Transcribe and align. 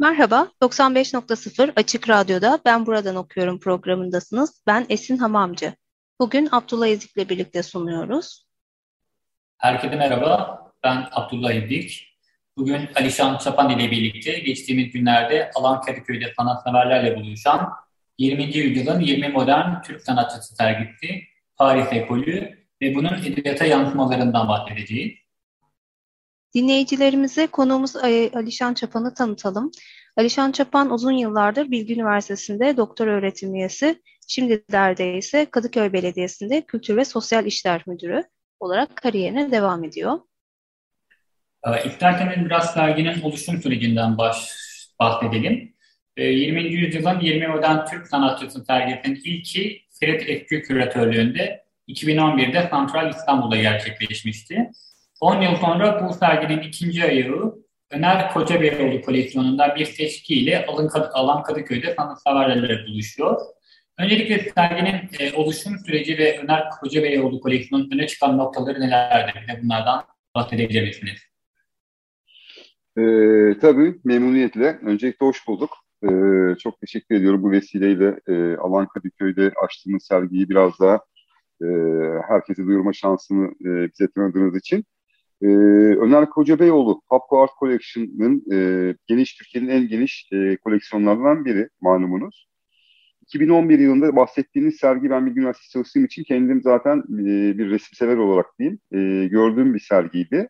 Merhaba, 0.00 0.48
95.0 0.62 1.72
Açık 1.76 2.08
Radyo'da 2.08 2.58
Ben 2.64 2.86
Buradan 2.86 3.16
Okuyorum 3.16 3.60
programındasınız. 3.60 4.62
Ben 4.66 4.86
Esin 4.88 5.16
Hamamcı. 5.16 5.74
Bugün 6.20 6.48
Abdullah 6.52 6.86
Ezik'le 6.86 7.30
birlikte 7.30 7.62
sunuyoruz. 7.62 8.46
Herkese 9.56 9.96
merhaba, 9.96 10.60
ben 10.84 11.08
Abdullah 11.12 11.52
Ezik. 11.52 12.18
Bugün 12.56 12.88
Alişan 12.96 13.38
Çapan 13.38 13.70
ile 13.70 13.90
birlikte 13.90 14.38
geçtiğimiz 14.38 14.92
günlerde 14.92 15.50
Alan 15.54 15.80
Kadıköy'de 15.80 16.32
sanatseverlerle 16.36 17.16
buluşan 17.16 17.68
20. 18.18 18.56
yüzyılın 18.56 19.00
20 19.00 19.28
modern 19.28 19.82
Türk 19.82 20.02
sanatçısı 20.02 20.54
sergisi 20.54 21.22
Paris 21.56 21.92
Ekolü 21.92 22.58
ve 22.82 22.94
bunun 22.94 23.14
edebiyata 23.14 23.64
yansımalarından 23.64 24.48
bahsedeceğiz. 24.48 25.28
Dinleyicilerimize 26.54 27.46
konuğumuz 27.46 27.96
Alişan 28.34 28.74
Çapan'ı 28.74 29.14
tanıtalım. 29.14 29.70
Alişan 30.18 30.52
Çapan 30.52 30.90
uzun 30.90 31.12
yıllardır 31.12 31.70
Bilgi 31.70 31.94
Üniversitesi'nde 31.94 32.76
doktor 32.76 33.06
öğretim 33.06 33.54
üyesi, 33.54 34.02
şimdi 34.28 34.64
derde 34.72 35.14
ise 35.14 35.46
Kadıköy 35.50 35.92
Belediyesi'nde 35.92 36.60
Kültür 36.60 36.96
ve 36.96 37.04
Sosyal 37.04 37.46
İşler 37.46 37.82
Müdürü 37.86 38.24
olarak 38.60 38.96
kariyerine 38.96 39.50
devam 39.50 39.84
ediyor. 39.84 40.18
Ee, 41.66 41.88
İstersen 41.88 42.44
biraz 42.44 42.74
serginin 42.74 43.22
oluşum 43.22 43.62
sürecinden 43.62 44.18
baş, 44.18 44.56
bahsedelim. 45.00 45.74
20. 46.16 46.60
Ee, 46.60 46.62
yüzyılın 46.62 47.20
20 47.20 47.46
modern 47.46 47.86
Türk 47.86 48.06
sanatçısı 48.06 48.64
sergisinin 48.64 49.20
ilki 49.24 49.82
Ferit 50.00 50.22
Eski 50.28 50.62
küratörlüğünde 50.62 51.64
2011'de 51.88 52.68
Santral 52.70 53.10
İstanbul'da 53.10 53.56
gerçekleşmişti. 53.56 54.70
10 55.20 55.42
yıl 55.42 55.56
sonra 55.56 56.08
bu 56.08 56.14
serginin 56.14 56.62
ikinci 56.62 57.04
ayağı 57.04 57.67
Öner 57.90 58.32
Kocabeyoğlu 58.32 59.02
koleksiyonundan 59.02 59.76
bir 59.76 59.84
seçkiyle 59.84 60.66
Alan 61.12 61.42
Kadıköy'de 61.42 61.94
sanatseverlerle 61.94 62.86
buluşuyor. 62.86 63.40
Öncelikle 63.98 64.38
serginin 64.38 65.00
e, 65.18 65.32
oluşum 65.32 65.78
süreci 65.86 66.18
ve 66.18 66.38
Öner 66.38 66.70
Kocabeyoğlu 66.80 67.40
koleksiyonunun 67.40 67.90
öne 67.90 68.06
çıkan 68.06 68.38
noktaları 68.38 68.80
nelerdir? 68.80 69.42
Bir 69.42 69.48
de 69.48 69.62
bunlardan 69.62 70.04
bahsedebilir 70.34 70.82
misiniz? 70.82 71.18
Ee, 72.98 73.58
tabii 73.60 73.94
memnuniyetle. 74.04 74.78
Öncelikle 74.82 75.26
hoş 75.26 75.48
bulduk. 75.48 75.70
Ee, 76.02 76.08
çok 76.58 76.80
teşekkür 76.80 77.14
ediyorum 77.14 77.42
bu 77.42 77.50
vesileyle 77.50 78.20
e, 78.28 78.56
Alan 78.56 78.86
Kadıköy'de 78.86 79.52
açtığımız 79.64 80.02
sergiyi 80.04 80.48
biraz 80.48 80.80
daha 80.80 81.00
e, 81.62 81.66
herkese 82.28 82.66
duyurma 82.66 82.92
şansını 82.92 83.46
e, 83.46 83.90
bize 83.92 84.10
tanıdığınız 84.14 84.56
için. 84.56 84.84
E, 85.42 85.46
Öner 85.96 86.30
Kocabeyoğlu 86.30 87.02
Papko 87.10 87.42
Art 87.42 87.50
Collection'ın 87.60 88.52
e, 88.52 88.94
geniş 89.06 89.34
Türkiye'nin 89.36 89.68
en 89.68 89.88
geniş 89.88 90.28
e, 90.32 90.56
koleksiyonlarından 90.56 91.44
biri 91.44 91.68
malumunuz. 91.80 92.48
2011 93.22 93.78
yılında 93.78 94.16
bahsettiğiniz 94.16 94.76
sergi 94.76 95.10
ben 95.10 95.26
bir 95.26 95.40
üniversitesi 95.40 95.72
çalıştığım 95.72 96.04
için 96.04 96.24
kendim 96.24 96.62
zaten 96.62 96.98
e, 96.98 97.58
bir 97.58 97.70
resim 97.70 98.20
olarak 98.20 98.46
diyeyim 98.58 98.78
e, 98.92 99.28
gördüğüm 99.28 99.74
bir 99.74 99.80
sergiydi. 99.80 100.48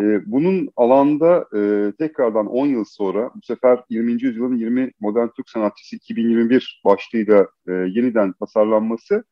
E, 0.00 0.20
bunun 0.26 0.68
alanda 0.76 1.46
e, 1.56 1.92
tekrardan 1.98 2.46
10 2.46 2.66
yıl 2.66 2.84
sonra 2.84 3.30
bu 3.34 3.42
sefer 3.42 3.80
20. 3.90 4.12
yüzyılın 4.12 4.56
20 4.56 4.90
modern 5.00 5.28
Türk 5.36 5.50
sanatçısı 5.50 5.96
2021 5.96 6.80
başlığıyla 6.84 7.46
e, 7.68 7.72
yeniden 7.72 8.32
tasarlanması 8.32 9.24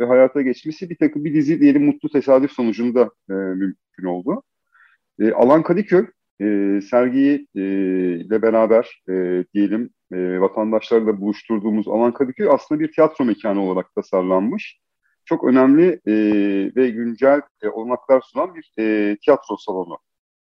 ve 0.00 0.04
hayata 0.04 0.42
geçmesi 0.42 0.90
bir 0.90 0.96
takım 0.96 1.24
bir 1.24 1.34
dizi 1.34 1.60
diyelim 1.60 1.84
mutlu 1.84 2.08
tesadüf 2.08 2.52
sonucunda 2.52 3.10
e, 3.30 3.32
mümkün 3.32 4.04
oldu. 4.04 4.42
E, 5.20 5.32
Alan 5.32 5.62
Kadıköy 5.62 6.06
e, 6.40 6.80
sergiyi 6.90 7.46
e, 7.56 7.60
ile 8.20 8.42
beraber 8.42 9.02
e, 9.08 9.44
diyelim 9.54 9.90
e, 10.12 10.40
vatandaşlarla 10.40 11.20
buluşturduğumuz 11.20 11.88
Alan 11.88 12.14
Kadıköy 12.14 12.48
aslında 12.50 12.80
bir 12.80 12.92
tiyatro 12.92 13.24
mekanı 13.24 13.62
olarak 13.62 13.94
tasarlanmış. 13.94 14.80
Çok 15.24 15.44
önemli 15.44 16.00
e, 16.06 16.14
ve 16.76 16.90
güncel 16.90 17.40
e, 17.62 17.68
olanaklar 17.68 18.20
sunan 18.20 18.54
bir 18.54 18.72
e, 18.78 19.16
tiyatro 19.16 19.56
salonu 19.56 19.98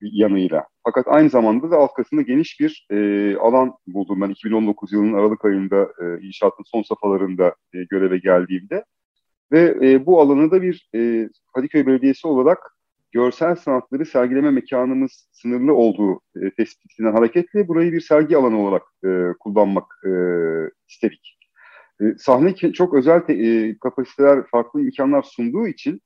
yanıyla. 0.01 0.65
Fakat 0.85 1.09
aynı 1.09 1.31
zamanda 1.31 1.71
da 1.71 1.79
arkasında 1.79 2.23
geniş 2.23 2.61
bir 2.61 2.87
e, 2.91 3.37
alan 3.37 3.75
buldum 3.87 4.21
ben 4.21 4.31
2019 4.31 4.93
yılının 4.93 5.13
Aralık 5.13 5.45
ayında 5.45 5.83
e, 6.03 6.27
inşaatın 6.27 6.65
son 6.67 6.83
safhalarında 6.83 7.55
e, 7.75 7.85
göreve 7.85 8.19
geldiğimde. 8.19 8.85
Ve 9.53 9.77
e, 9.83 10.07
bu 10.07 10.21
alanı 10.21 10.51
da 10.51 10.63
bir 10.63 10.89
e, 10.95 11.29
Kadıköy 11.55 11.87
Belediyesi 11.87 12.29
olarak 12.29 12.59
görsel 13.13 13.57
sanatları 13.57 14.07
sergileme 14.07 14.51
mekanımız 14.51 15.29
sınırlı 15.33 15.75
olduğu 15.75 16.21
e, 16.37 16.51
tespitinden 16.51 17.13
hareketle 17.13 17.69
burayı 17.69 17.93
bir 17.93 18.01
sergi 18.01 18.37
alanı 18.37 18.59
olarak 18.59 18.83
e, 19.05 19.09
kullanmak 19.41 19.85
e, 20.05 20.11
istedik. 20.89 21.39
E, 22.01 22.05
sahne 22.19 22.55
çok 22.55 22.95
özel 22.95 23.21
te, 23.21 23.33
e, 23.33 23.79
kapasiteler, 23.79 24.47
farklı 24.51 24.81
imkanlar 24.81 25.23
sunduğu 25.23 25.67
için 25.67 26.01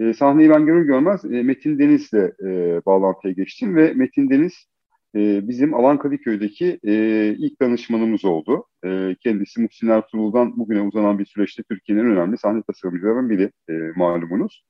e, 0.00 0.14
sahneyi 0.14 0.50
ben 0.50 0.66
görür 0.66 0.86
görmez 0.86 1.24
e, 1.24 1.42
Metin 1.42 1.78
Deniz'le 1.78 2.42
e, 2.44 2.80
bağlantıya 2.86 3.32
geçtim 3.32 3.76
ve 3.76 3.92
Metin 3.94 4.30
Deniz 4.30 4.66
e, 5.14 5.48
bizim 5.48 5.74
Alan 5.74 5.98
Kadıköy'deki 5.98 6.80
e, 6.84 6.94
ilk 7.38 7.60
danışmanımız 7.60 8.24
oldu. 8.24 8.64
E, 8.84 9.16
kendisi 9.20 9.60
Muhsin 9.60 9.88
Ertuğrul'dan 9.88 10.58
bugüne 10.58 10.82
uzanan 10.82 11.18
bir 11.18 11.26
süreçte 11.26 11.62
Türkiye'nin 11.62 12.04
önemli 12.04 12.38
sahne 12.38 12.62
tasarımcılarından 12.62 13.30
biri 13.30 13.50
e, 13.70 13.72
malumunuz. 13.96 14.64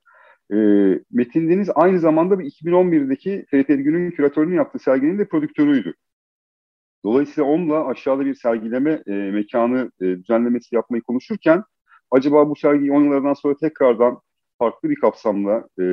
E, 0.52 0.56
Metin 1.12 1.50
Deniz 1.50 1.70
aynı 1.74 1.98
zamanda 1.98 2.38
bir 2.38 2.44
2011'deki 2.44 3.46
Ferit 3.50 3.70
Ergün'ün 3.70 4.10
küratörünü 4.10 4.54
yaptığı 4.54 4.78
serginin 4.78 5.18
de 5.18 5.28
prodüktörüydü. 5.28 5.94
Dolayısıyla 7.04 7.50
onunla 7.50 7.86
aşağıda 7.86 8.26
bir 8.26 8.34
sergileme 8.34 9.02
e, 9.06 9.12
mekanı 9.12 9.90
düzenlemesi 10.00 10.74
yapmayı 10.74 11.02
konuşurken 11.02 11.62
acaba 12.10 12.50
bu 12.50 12.56
sergiyi 12.56 12.92
10 12.92 13.04
yıllardan 13.04 13.34
sonra 13.34 13.56
tekrardan 13.56 14.20
farklı 14.58 14.90
bir 14.90 14.96
kapsamla 14.96 15.68
e, 15.78 15.84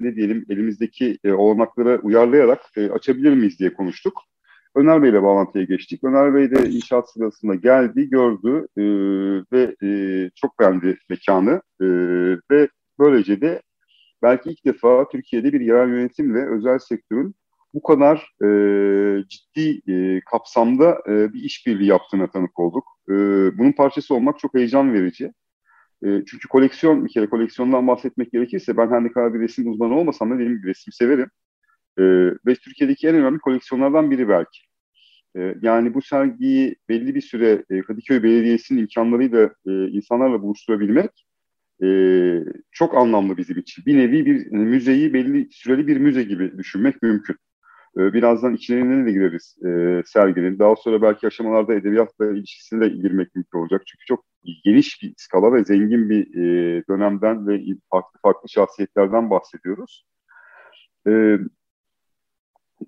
ne 0.00 0.16
diyelim 0.16 0.46
elimizdeki 0.48 1.18
e, 1.24 1.32
olanaklara 1.32 1.98
uyarlayarak 1.98 2.60
e, 2.76 2.90
açabilir 2.90 3.32
miyiz 3.32 3.58
diye 3.58 3.74
konuştuk. 3.74 4.22
Öner 4.74 5.02
Bey 5.02 5.10
ile 5.10 5.22
bağlantıya 5.22 5.64
geçtik. 5.64 6.04
Öner 6.04 6.34
Bey 6.34 6.50
de 6.50 6.70
inşaat 6.70 7.10
sırasında 7.10 7.54
geldi, 7.54 8.10
gördü 8.10 8.66
e, 8.76 8.82
ve 9.52 9.76
e, 9.82 9.90
çok 10.34 10.58
beğendi 10.60 10.98
mekanı 11.08 11.62
e, 11.80 11.86
ve 12.50 12.68
böylece 12.98 13.40
de 13.40 13.62
belki 14.22 14.50
ilk 14.50 14.64
defa 14.64 15.08
Türkiye'de 15.08 15.52
bir 15.52 15.60
yerel 15.60 15.88
yönetim 15.88 16.34
ve 16.34 16.48
özel 16.56 16.78
sektörün 16.78 17.34
bu 17.74 17.82
kadar 17.82 18.34
e, 18.44 18.48
ciddi 19.28 19.92
e, 19.92 20.20
kapsamda 20.30 21.02
e, 21.08 21.32
bir 21.32 21.42
işbirliği 21.42 21.86
yaptığına 21.86 22.30
tanık 22.30 22.58
olduk. 22.58 22.84
E, 23.08 23.14
bunun 23.58 23.72
parçası 23.72 24.14
olmak 24.14 24.38
çok 24.38 24.54
heyecan 24.54 24.94
verici. 24.94 25.32
E, 26.04 26.24
çünkü 26.26 26.48
koleksiyon, 26.48 27.04
bir 27.04 27.10
kere 27.10 27.26
koleksiyondan 27.26 27.86
bahsetmek 27.86 28.32
gerekirse 28.32 28.76
ben 28.76 28.90
her 28.90 29.04
ne 29.04 29.12
kadar 29.12 29.34
bir 29.34 29.40
resim 29.40 29.70
uzmanı 29.70 29.98
olmasam 29.98 30.30
da 30.30 30.38
benim 30.38 30.62
bir 30.62 30.68
resim 30.68 30.92
severim. 30.92 31.30
E, 31.98 32.02
ve 32.46 32.54
Türkiye'deki 32.54 33.08
en 33.08 33.14
önemli 33.14 33.38
koleksiyonlardan 33.38 34.10
biri 34.10 34.28
belki. 34.28 34.60
E, 35.36 35.54
yani 35.62 35.94
bu 35.94 36.02
sergiyi 36.02 36.76
belli 36.88 37.14
bir 37.14 37.20
süre 37.20 37.64
e, 37.70 37.82
Kadıköy 37.82 38.22
Belediyesi'nin 38.22 38.80
imkanlarıyla 38.80 39.50
e, 39.66 39.70
insanlarla 39.88 40.42
buluşturabilmek 40.42 41.10
e, 41.82 41.88
çok 42.72 42.96
anlamlı 42.96 43.36
bizim 43.36 43.58
için. 43.58 43.86
Bir 43.86 43.98
nevi 43.98 44.26
bir 44.26 44.50
müzeyi 44.50 45.14
belli 45.14 45.48
süreli 45.50 45.86
bir 45.86 45.96
müze 45.96 46.22
gibi 46.22 46.58
düşünmek 46.58 47.02
mümkün. 47.02 47.36
E, 47.96 48.12
birazdan 48.12 48.54
içlerine 48.54 49.06
de 49.06 49.12
gireriz 49.12 49.56
e, 49.66 50.02
serginin. 50.06 50.58
Daha 50.58 50.76
sonra 50.76 51.02
belki 51.02 51.26
aşamalarda 51.26 51.74
edebiyatla 51.74 52.30
ilişkisine 52.30 52.80
de 52.80 52.88
girmek 52.88 53.34
mümkün 53.34 53.58
olacak. 53.58 53.82
Çünkü 53.86 54.04
çok 54.06 54.24
geniş 54.64 55.02
bir 55.02 55.14
skala 55.16 55.52
ve 55.52 55.64
zengin 55.64 56.10
bir 56.10 56.34
e, 56.34 56.82
dönemden 56.88 57.48
ve 57.48 57.60
farklı 57.90 58.20
farklı 58.22 58.48
şahsiyetlerden 58.48 59.30
bahsediyoruz. 59.30 60.06
E, 61.06 61.38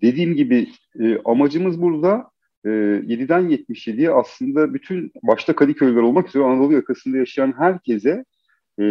dediğim 0.02 0.34
gibi 0.34 0.68
e, 1.00 1.18
amacımız 1.24 1.82
burada 1.82 2.30
e, 2.64 2.68
7'den 2.68 3.50
77'ye 3.50 4.10
aslında 4.10 4.74
bütün 4.74 5.12
başta 5.22 5.56
Kadıköylüler 5.56 6.02
olmak 6.02 6.28
üzere 6.28 6.44
Anadolu 6.44 6.72
yakasında 6.72 7.16
yaşayan 7.16 7.54
herkese 7.58 8.24
e, 8.80 8.84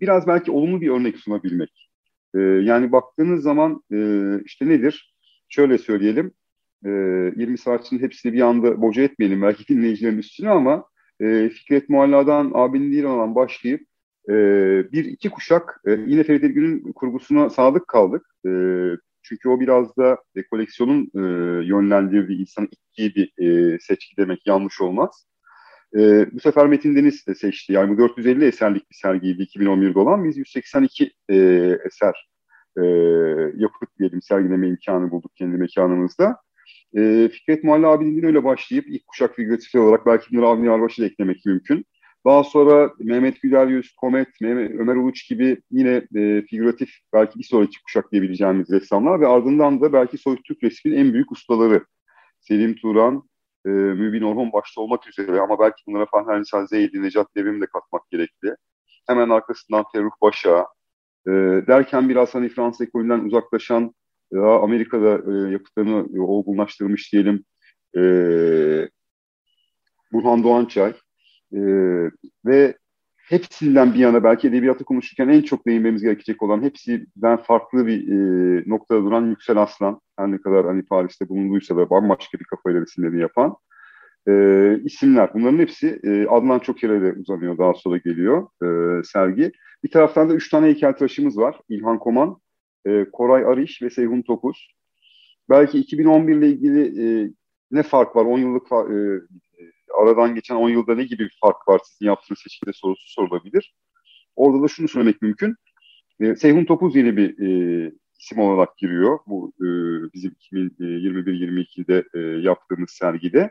biraz 0.00 0.26
belki 0.26 0.50
olumlu 0.50 0.80
bir 0.80 0.90
örnek 0.90 1.16
sunabilmek. 1.16 1.88
E, 2.34 2.38
yani 2.38 2.92
baktığınız 2.92 3.42
zaman 3.42 3.82
e, 3.92 3.98
işte 4.44 4.68
nedir? 4.68 5.15
Şöyle 5.48 5.78
söyleyelim, 5.78 6.32
e, 6.84 6.90
20 7.36 7.58
saatçinin 7.58 8.02
hepsini 8.02 8.32
bir 8.32 8.40
anda 8.40 8.82
boca 8.82 9.02
etmeyelim 9.02 9.42
belki 9.42 9.68
dinleyicilerin 9.74 10.18
üstüne 10.18 10.50
ama 10.50 10.84
e, 11.20 11.48
Fikret 11.48 11.88
Mualla'dan 11.88 12.50
abinin 12.54 12.92
İran'dan 12.92 13.34
başlayıp 13.34 13.80
e, 14.28 14.32
bir 14.92 15.04
iki 15.04 15.30
kuşak 15.30 15.80
e, 15.86 15.90
yine 16.06 16.24
Ferit 16.24 16.44
Ergün'ün 16.44 16.92
kurgusuna 16.92 17.50
sadık 17.50 17.88
kaldık. 17.88 18.26
E, 18.46 18.50
çünkü 19.22 19.48
o 19.48 19.60
biraz 19.60 19.96
da 19.96 20.18
e, 20.36 20.42
koleksiyonun 20.42 21.10
e, 21.14 21.20
yönlendirdiği 21.66 22.40
insanın 22.40 22.68
ittiği 22.72 23.14
bir 23.14 23.44
e, 23.44 23.78
seçki 23.78 24.16
demek 24.16 24.46
yanlış 24.46 24.80
olmaz. 24.80 25.26
E, 25.96 26.26
bu 26.32 26.40
sefer 26.40 26.66
Metin 26.66 26.96
Deniz 26.96 27.26
de 27.26 27.34
seçti. 27.34 27.72
Yani 27.72 27.90
bu 27.90 27.98
450 27.98 28.44
eserlik 28.44 28.90
bir 28.90 28.96
sergiydi 28.96 29.42
2011'de 29.42 29.98
olan. 29.98 30.24
Biz 30.24 30.36
182 30.36 31.12
e, 31.28 31.36
eser 31.86 32.28
e, 32.76 32.84
yapıp 33.56 33.98
diyelim 33.98 34.22
sergileme 34.22 34.68
imkanı 34.68 35.10
bulduk 35.10 35.36
kendi 35.36 35.56
mekanımızda. 35.56 36.36
E, 36.96 37.28
Fikret 37.32 37.64
Mualla 37.64 37.88
abinin 37.88 38.22
öyle 38.22 38.44
başlayıp 38.44 38.88
ilk 38.88 39.06
kuşak 39.06 39.34
figüratif 39.34 39.74
olarak 39.74 40.06
belki 40.06 40.32
bunları 40.32 40.46
Avni 40.46 40.70
Arbaş'ı 40.70 41.02
da 41.02 41.06
eklemek 41.06 41.46
mümkün. 41.46 41.84
Daha 42.26 42.44
sonra 42.44 42.92
Mehmet 42.98 43.42
Güler 43.42 43.66
Yüz, 43.66 43.94
Komet, 43.96 44.28
Mehmet, 44.40 44.70
Ömer 44.70 44.96
Uluç 44.96 45.28
gibi 45.28 45.62
yine 45.70 46.02
e, 46.16 46.42
figüratif 46.42 46.90
belki 47.12 47.38
bir 47.38 47.44
sonraki 47.44 47.82
kuşak 47.82 48.12
diyebileceğimiz 48.12 48.70
ressamlar 48.70 49.20
ve 49.20 49.26
ardından 49.26 49.80
da 49.80 49.92
belki 49.92 50.18
soyut 50.18 50.44
Türk 50.44 50.62
resminin 50.62 50.96
en 50.96 51.12
büyük 51.12 51.32
ustaları. 51.32 51.84
Selim 52.40 52.74
Turan, 52.76 53.22
e, 53.66 53.68
Mübin 53.68 54.22
Orhon 54.22 54.52
başta 54.52 54.80
olmak 54.80 55.08
üzere 55.08 55.40
ama 55.40 55.58
belki 55.58 55.82
bunlara 55.86 56.06
Fahri 56.06 56.40
Nisa 56.40 56.66
Zeydi, 56.66 57.02
Necat 57.02 57.36
Devrim 57.36 57.60
de 57.60 57.66
katmak 57.66 58.10
gerekli. 58.10 58.56
Hemen 59.06 59.30
arkasından 59.30 59.84
Ferruh 59.92 60.10
Başa, 60.22 60.66
e, 61.28 61.32
derken 61.66 62.08
biraz 62.08 62.34
hani 62.34 62.48
Fransız 62.48 62.80
ekolünden 62.80 63.20
uzaklaşan 63.20 63.94
e, 64.32 64.38
Amerika'da 64.38 65.32
e, 65.32 65.52
yapıtlarını 65.52 66.24
olgunlaştırmış 66.26 67.12
diyelim 67.12 67.44
e, 67.96 68.02
Burhan 70.12 70.44
Doğançay 70.44 70.90
e, 71.52 71.60
ve 72.46 72.76
hepsinden 73.16 73.94
bir 73.94 73.98
yana 73.98 74.24
belki 74.24 74.48
edebiyatı 74.48 74.84
konuşurken 74.84 75.28
en 75.28 75.42
çok 75.42 75.66
değinmemiz 75.66 76.02
gerekecek 76.02 76.42
olan 76.42 76.62
hepsinden 76.62 77.36
farklı 77.36 77.86
bir 77.86 78.08
e, 78.08 78.62
noktada 78.66 79.02
duran 79.04 79.26
Yüksel 79.26 79.56
Aslan 79.56 80.00
her 80.18 80.30
ne 80.30 80.38
kadar 80.38 80.66
hani 80.66 80.84
Paris'te 80.84 81.28
bulunduysa 81.28 81.76
da 81.76 81.90
bambaşka 81.90 82.38
bir 82.38 82.44
kafayla 82.44 82.80
resimlerini 82.80 83.20
yapan 83.20 83.56
e, 84.28 84.32
isimler. 84.84 85.34
Bunların 85.34 85.58
hepsi 85.58 86.00
e, 86.04 86.26
Adnan 86.26 86.58
Çoker'e 86.58 87.02
de 87.02 87.12
uzanıyor 87.12 87.58
daha 87.58 87.74
sonra 87.74 87.96
geliyor 87.96 88.48
e, 88.62 89.02
sergi. 89.04 89.52
Bir 89.86 89.90
taraftan 89.90 90.30
da 90.30 90.34
üç 90.34 90.48
tane 90.48 90.66
heykeltıraşımız 90.66 91.38
var. 91.38 91.60
İlhan 91.68 91.98
Koman, 91.98 92.40
e, 92.86 93.06
Koray 93.12 93.44
Arış 93.44 93.82
ve 93.82 93.90
Seyhun 93.90 94.22
Topuz. 94.22 94.74
Belki 95.50 95.78
2011 95.78 96.36
ile 96.36 96.48
ilgili 96.48 97.02
e, 97.04 97.30
ne 97.70 97.82
fark 97.82 98.16
var? 98.16 98.24
10 98.24 98.38
yıllık 98.38 98.72
e, 98.72 98.98
aradan 100.02 100.34
geçen 100.34 100.54
10 100.54 100.68
yılda 100.68 100.94
ne 100.94 101.04
gibi 101.04 101.24
bir 101.24 101.38
fark 101.40 101.68
var 101.68 101.80
sizin 101.84 102.06
yaptığınız 102.06 102.38
seçkide 102.38 102.72
sorusu 102.72 103.12
sorulabilir. 103.12 103.74
Orada 104.36 104.62
da 104.62 104.68
şunu 104.68 104.88
söylemek 104.88 105.22
mümkün. 105.22 105.54
E, 106.20 106.36
Seyhun 106.36 106.64
Topuz 106.64 106.96
yeni 106.96 107.16
bir 107.16 107.38
e, 107.38 107.92
isim 108.20 108.38
olarak 108.38 108.76
giriyor. 108.76 109.18
Bu 109.26 109.52
e, 109.60 109.66
bizim 110.14 110.36
2021-22'de 110.52 112.04
e, 112.14 112.18
yaptığımız 112.20 112.90
sergide. 112.90 113.50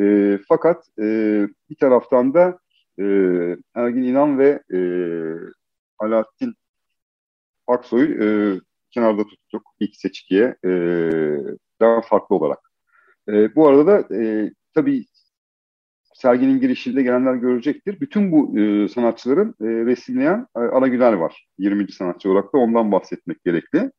E, 0.00 0.38
fakat 0.48 0.84
e, 0.98 1.04
bir 1.70 1.76
taraftan 1.76 2.34
da 2.34 2.58
e, 2.98 3.04
Ergin 3.74 4.02
İnan 4.02 4.38
ve 4.38 4.62
e, 4.72 4.78
Alaaddin 6.00 6.54
Aksoy'u 7.66 8.24
e, 8.24 8.60
kenarda 8.90 9.24
tuttuk 9.24 9.62
ilk 9.80 9.96
seçkiye 9.96 10.56
e, 10.64 10.70
daha 11.80 12.00
farklı 12.00 12.36
olarak. 12.36 12.58
E, 13.28 13.54
bu 13.54 13.68
arada 13.68 13.86
da 13.86 14.16
e, 14.16 14.50
tabii 14.74 15.06
serginin 16.14 16.60
girişinde 16.60 17.02
gelenler 17.02 17.34
görecektir. 17.34 18.00
Bütün 18.00 18.32
bu 18.32 18.58
e, 18.58 18.88
sanatçıların 18.88 19.54
e, 19.60 19.64
resimleyen 19.64 20.46
e, 20.56 20.58
Aragüler 20.58 21.12
var. 21.12 21.46
20. 21.58 21.92
sanatçı 21.92 22.30
olarak 22.30 22.54
da 22.54 22.58
ondan 22.58 22.92
bahsetmek 22.92 23.44
gerekli. 23.44 23.92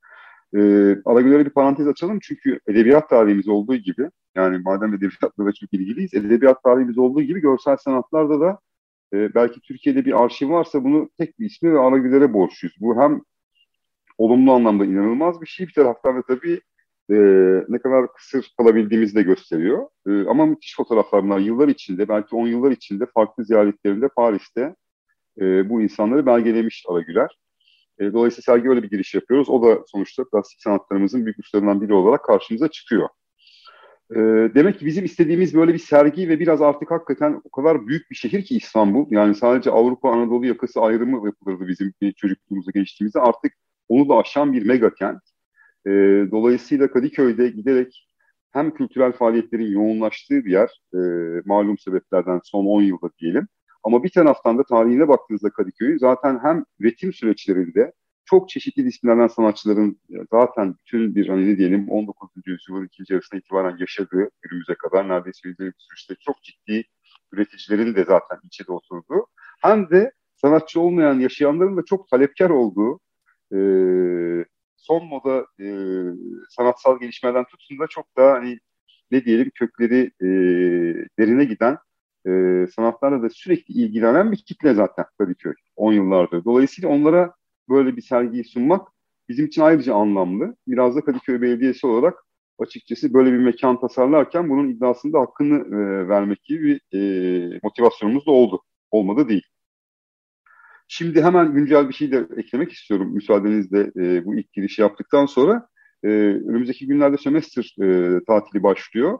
E, 0.55 0.59
Aragüler'e 1.05 1.45
bir 1.45 1.49
parantez 1.49 1.87
açalım 1.87 2.19
çünkü 2.21 2.59
edebiyat 2.67 3.09
tarihimiz 3.09 3.47
olduğu 3.47 3.75
gibi 3.75 4.09
yani 4.35 4.57
madem 4.57 4.93
edebiyatla 4.93 5.45
da 5.45 5.51
çok 5.51 5.73
ilgiliyiz, 5.73 6.13
edebiyat 6.13 6.63
tarihimiz 6.63 6.97
olduğu 6.97 7.21
gibi 7.21 7.39
görsel 7.39 7.77
sanatlarda 7.77 8.39
da 8.39 8.59
e, 9.13 9.35
belki 9.35 9.61
Türkiye'de 9.61 10.05
bir 10.05 10.23
arşiv 10.23 10.49
varsa 10.49 10.83
bunu 10.83 11.09
tek 11.17 11.39
bir 11.39 11.45
ismi 11.45 11.73
ve 11.73 11.79
Aragüler'e 11.79 12.33
borçluyuz. 12.33 12.75
Bu 12.79 13.01
hem 13.01 13.21
olumlu 14.17 14.53
anlamda 14.53 14.85
inanılmaz 14.85 15.41
bir 15.41 15.47
şey 15.47 15.67
bir 15.67 15.73
taraftan 15.73 16.17
da 16.17 16.21
tabii 16.27 16.61
e, 17.11 17.15
ne 17.69 17.79
kadar 17.79 18.13
kısır 18.13 18.53
kalabildiğimizi 18.57 19.15
de 19.15 19.21
gösteriyor. 19.21 19.87
E, 20.07 20.27
ama 20.29 20.45
müthiş 20.45 20.75
fotoğraflar. 20.75 21.39
Yıllar 21.39 21.67
içinde, 21.67 22.07
belki 22.09 22.35
10 22.35 22.47
yıllar 22.47 22.71
içinde 22.71 23.05
farklı 23.13 23.45
ziyaretlerinde 23.45 24.07
Paris'te 24.07 24.75
e, 25.41 25.69
bu 25.69 25.81
insanları 25.81 26.25
belgelemiş 26.25 26.85
Aragüler. 26.89 27.37
E, 27.99 28.13
dolayısıyla 28.13 28.41
sergi 28.53 28.69
öyle 28.69 28.83
bir 28.83 28.89
giriş 28.89 29.13
yapıyoruz. 29.13 29.49
O 29.49 29.63
da 29.63 29.83
sonuçta 29.87 30.23
plastik 30.31 30.61
sanatlarımızın 30.61 31.25
büyük 31.25 31.39
uçlarından 31.39 31.81
biri 31.81 31.93
olarak 31.93 32.23
karşımıza 32.23 32.67
çıkıyor. 32.67 33.09
E, 34.15 34.19
demek 34.55 34.79
ki 34.79 34.85
bizim 34.85 35.05
istediğimiz 35.05 35.53
böyle 35.53 35.73
bir 35.73 35.79
sergi 35.79 36.29
ve 36.29 36.39
biraz 36.39 36.61
artık 36.61 36.91
hakikaten 36.91 37.41
o 37.43 37.49
kadar 37.49 37.87
büyük 37.87 38.11
bir 38.11 38.15
şehir 38.15 38.45
ki 38.45 38.55
İstanbul. 38.55 39.07
Yani 39.11 39.35
sadece 39.35 39.71
Avrupa 39.71 40.11
Anadolu 40.11 40.45
yakası 40.45 40.81
ayrımı 40.81 41.25
yapılırdı 41.25 41.67
bizim 41.67 41.93
çocukluğumuza 42.15 42.71
geçtiğimizde. 42.71 43.19
Artık 43.19 43.53
onu 43.89 44.09
da 44.09 44.15
aşan 44.15 44.53
bir 44.53 44.65
mega 44.65 44.93
kent. 44.93 45.21
E, 45.85 45.91
dolayısıyla 46.31 46.91
Kadıköy'de 46.91 47.49
giderek 47.49 48.07
hem 48.51 48.71
kültürel 48.73 49.11
faaliyetlerin 49.11 49.71
yoğunlaştığı 49.71 50.45
bir 50.45 50.51
yer, 50.51 50.81
e, 50.93 50.99
malum 51.45 51.77
sebeplerden 51.77 52.39
son 52.43 52.65
10 52.65 52.81
yılda 52.81 53.09
diyelim. 53.19 53.47
Ama 53.83 54.03
bir 54.03 54.09
taraftan 54.09 54.57
da 54.57 54.63
tarihine 54.63 55.07
baktığınızda 55.07 55.49
Kadıköy'ü 55.49 55.99
zaten 55.99 56.39
hem 56.43 56.63
üretim 56.79 57.13
süreçlerinde 57.13 57.91
çok 58.31 58.49
çeşitli 58.49 58.85
disiplinlerden 58.85 59.27
sanatçıların 59.27 59.99
zaten 60.31 60.75
bütün 60.75 61.15
bir 61.15 61.27
hani 61.27 61.49
ne 61.49 61.57
diyelim 61.57 61.89
19. 61.89 62.29
yüzyılın 62.45 62.85
ikinci 62.85 63.13
yarısına 63.13 63.39
itibaren 63.39 63.77
yaşadığı 63.77 64.29
günümüze 64.41 64.75
kadar 64.75 65.09
neredeyse 65.09 65.39
yüzde 65.49 65.65
bir 65.65 65.73
süreçte 65.77 66.15
çok 66.25 66.43
ciddi 66.43 66.83
üreticilerin 67.31 67.95
de 67.95 68.03
zaten 68.03 68.39
içinde 68.43 68.71
oturduğu 68.71 69.27
hem 69.61 69.89
de 69.89 70.11
sanatçı 70.35 70.81
olmayan 70.81 71.19
yaşayanların 71.19 71.77
da 71.77 71.81
çok 71.85 72.09
talepkar 72.09 72.49
olduğu 72.49 72.99
e, 73.53 73.59
son 74.77 75.05
moda 75.05 75.45
e, 75.59 75.67
sanatsal 76.49 76.99
gelişmelerden 76.99 77.45
tutun 77.45 77.79
da 77.79 77.87
çok 77.87 78.05
daha 78.17 78.33
hani 78.33 78.59
ne 79.11 79.25
diyelim 79.25 79.51
kökleri 79.55 80.11
e, 80.21 80.27
derine 81.19 81.45
giden 81.45 81.77
e, 82.27 82.31
sanatlarla 82.75 83.23
da 83.23 83.29
sürekli 83.29 83.73
ilgilenen 83.73 84.31
bir 84.31 84.37
kitle 84.37 84.73
zaten 84.73 85.05
Kadıköy 85.17 85.53
10 85.75 85.93
yıllardır. 85.93 86.45
Dolayısıyla 86.45 86.89
onlara 86.89 87.40
böyle 87.71 87.97
bir 87.97 88.01
sergiyi 88.01 88.43
sunmak 88.43 88.87
bizim 89.29 89.45
için 89.45 89.61
ayrıca 89.61 89.95
anlamlı. 89.95 90.55
Biraz 90.67 90.95
da 90.95 91.01
Kadıköy 91.01 91.41
Belediyesi 91.41 91.87
olarak 91.87 92.13
açıkçası 92.59 93.13
böyle 93.13 93.31
bir 93.31 93.37
mekan 93.37 93.79
tasarlarken 93.79 94.49
bunun 94.49 94.69
iddiasında 94.69 95.19
hakkını 95.19 95.55
e, 95.55 96.07
vermek 96.07 96.43
gibi 96.43 96.79
bir 96.91 96.99
e, 96.99 97.59
motivasyonumuz 97.63 98.25
da 98.25 98.31
oldu. 98.31 98.61
Olmadı 98.91 99.29
değil. 99.29 99.43
Şimdi 100.87 101.23
hemen 101.23 101.53
güncel 101.53 101.89
bir 101.89 101.93
şey 101.93 102.11
de 102.11 102.27
eklemek 102.37 102.71
istiyorum 102.71 103.13
müsaadenizle 103.13 103.79
e, 103.79 104.25
bu 104.25 104.35
ilk 104.35 104.53
girişi 104.53 104.81
yaptıktan 104.81 105.25
sonra. 105.25 105.67
E, 106.03 106.07
önümüzdeki 106.07 106.87
günlerde 106.87 107.17
sömestr 107.17 107.83
e, 107.83 108.19
tatili 108.27 108.63
başlıyor. 108.63 109.19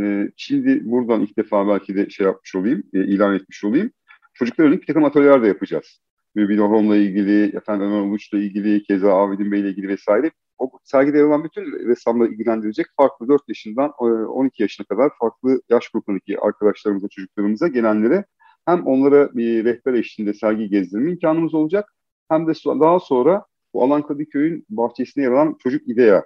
E, 0.00 0.30
şimdi 0.36 0.90
buradan 0.90 1.20
ilk 1.22 1.38
defa 1.38 1.68
belki 1.68 1.96
de 1.96 2.10
şey 2.10 2.26
yapmış 2.26 2.54
olayım, 2.54 2.82
e, 2.94 3.04
ilan 3.04 3.34
etmiş 3.34 3.64
olayım. 3.64 3.90
Çocuklar 4.34 4.64
yönelik 4.64 4.82
bir 4.82 4.86
takım 4.86 5.04
atölyeler 5.04 5.42
de 5.42 5.46
yapacağız. 5.46 6.00
Mübin 6.36 6.58
Orhon'la 6.58 6.96
ilgili, 6.96 7.56
efendim 7.56 7.86
Ömer 7.86 8.00
Uluç'la 8.00 8.38
ilgili, 8.38 8.82
keza 8.82 9.12
Avidin 9.12 9.52
Bey'le 9.52 9.64
ilgili 9.64 9.88
vesaire. 9.88 10.30
O 10.58 10.70
sergide 10.84 11.16
yer 11.18 11.24
alan 11.24 11.44
bütün 11.44 11.88
ressamları 11.88 12.32
ilgilendirecek 12.32 12.86
farklı 12.96 13.28
4 13.28 13.42
yaşından 13.48 13.90
12 13.90 14.62
yaşına 14.62 14.86
kadar 14.86 15.10
farklı 15.20 15.60
yaş 15.68 15.88
grubundaki 15.88 16.40
arkadaşlarımıza, 16.40 17.08
çocuklarımıza 17.08 17.68
gelenlere 17.68 18.24
hem 18.66 18.86
onlara 18.86 19.34
bir 19.34 19.64
rehber 19.64 19.94
eşliğinde 19.94 20.34
sergi 20.34 20.68
gezdirme 20.68 21.10
imkanımız 21.10 21.54
olacak 21.54 21.92
hem 22.28 22.46
de 22.46 22.52
daha 22.64 23.00
sonra 23.00 23.44
bu 23.74 23.84
Alan 23.84 24.02
Kadıköy'ün 24.02 24.66
bahçesinde 24.68 25.24
yer 25.24 25.32
alan 25.32 25.56
Çocuk 25.62 25.88
İdea 25.88 26.22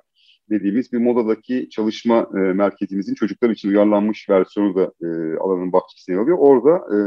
dediğimiz 0.50 0.92
bir 0.92 0.98
modadaki 0.98 1.68
çalışma 1.70 2.28
e, 2.34 2.38
merkezimizin 2.38 3.14
çocuklar 3.14 3.50
için 3.50 3.68
uyarlanmış 3.68 4.28
versiyonu 4.28 4.74
da 4.74 4.92
e, 5.02 5.38
alanın 5.38 5.72
bahçesine 5.72 6.18
alıyor. 6.18 6.38
Orada 6.40 6.76
e, 6.76 6.98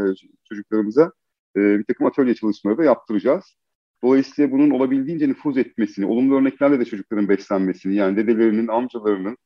çocuklarımıza 0.49 1.11
e, 1.57 1.59
bir 1.79 1.83
takım 1.83 2.07
atölye 2.07 2.35
çalışmaları 2.35 2.77
da 2.77 2.83
yaptıracağız. 2.83 3.57
Dolayısıyla 4.03 4.51
bunun 4.51 4.69
olabildiğince 4.69 5.29
nüfuz 5.29 5.57
etmesini, 5.57 6.05
olumlu 6.05 6.35
örneklerle 6.35 6.79
de 6.79 6.85
çocukların 6.85 7.29
beslenmesini, 7.29 7.95
yani 7.95 8.17
dedelerinin, 8.17 8.67
amcalarının 8.67 9.37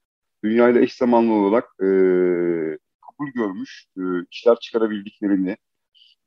dünyayla 0.44 0.82
eş 0.82 0.94
zamanlı 0.94 1.34
olarak 1.34 1.64
e, 1.80 1.88
kabul 3.08 3.32
görmüş 3.36 3.86
e, 3.98 4.02
işler 4.32 4.56
çıkarabildiklerini, 4.60 5.58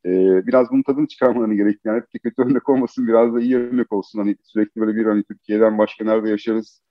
e, 0.07 0.11
biraz 0.47 0.71
bunun 0.71 0.83
tadını 0.83 1.07
çıkarmalarını 1.09 1.55
gerekli. 1.55 1.89
Yani 1.89 2.03
hep 2.13 2.23
kötü 2.23 2.43
örnek 2.43 2.69
olmasın, 2.69 3.09
biraz 3.09 3.35
da 3.35 3.41
iyi 3.41 3.57
örnek 3.57 3.93
olsun. 3.93 4.19
Hani 4.19 4.37
sürekli 4.43 4.81
böyle 4.81 4.97
bir 4.97 5.07
hani 5.07 5.25
Türkiye'den 5.25 5.79
başka 5.79 6.05
nerede 6.05 6.29
yaşarız 6.31 6.83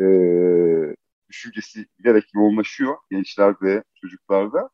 e, 0.00 0.04
düşüncesi 1.28 1.86
giderek 1.98 2.24
yoğunlaşıyor 2.34 2.96
gençlerde, 3.10 3.84
çocuklarda. 4.00 4.70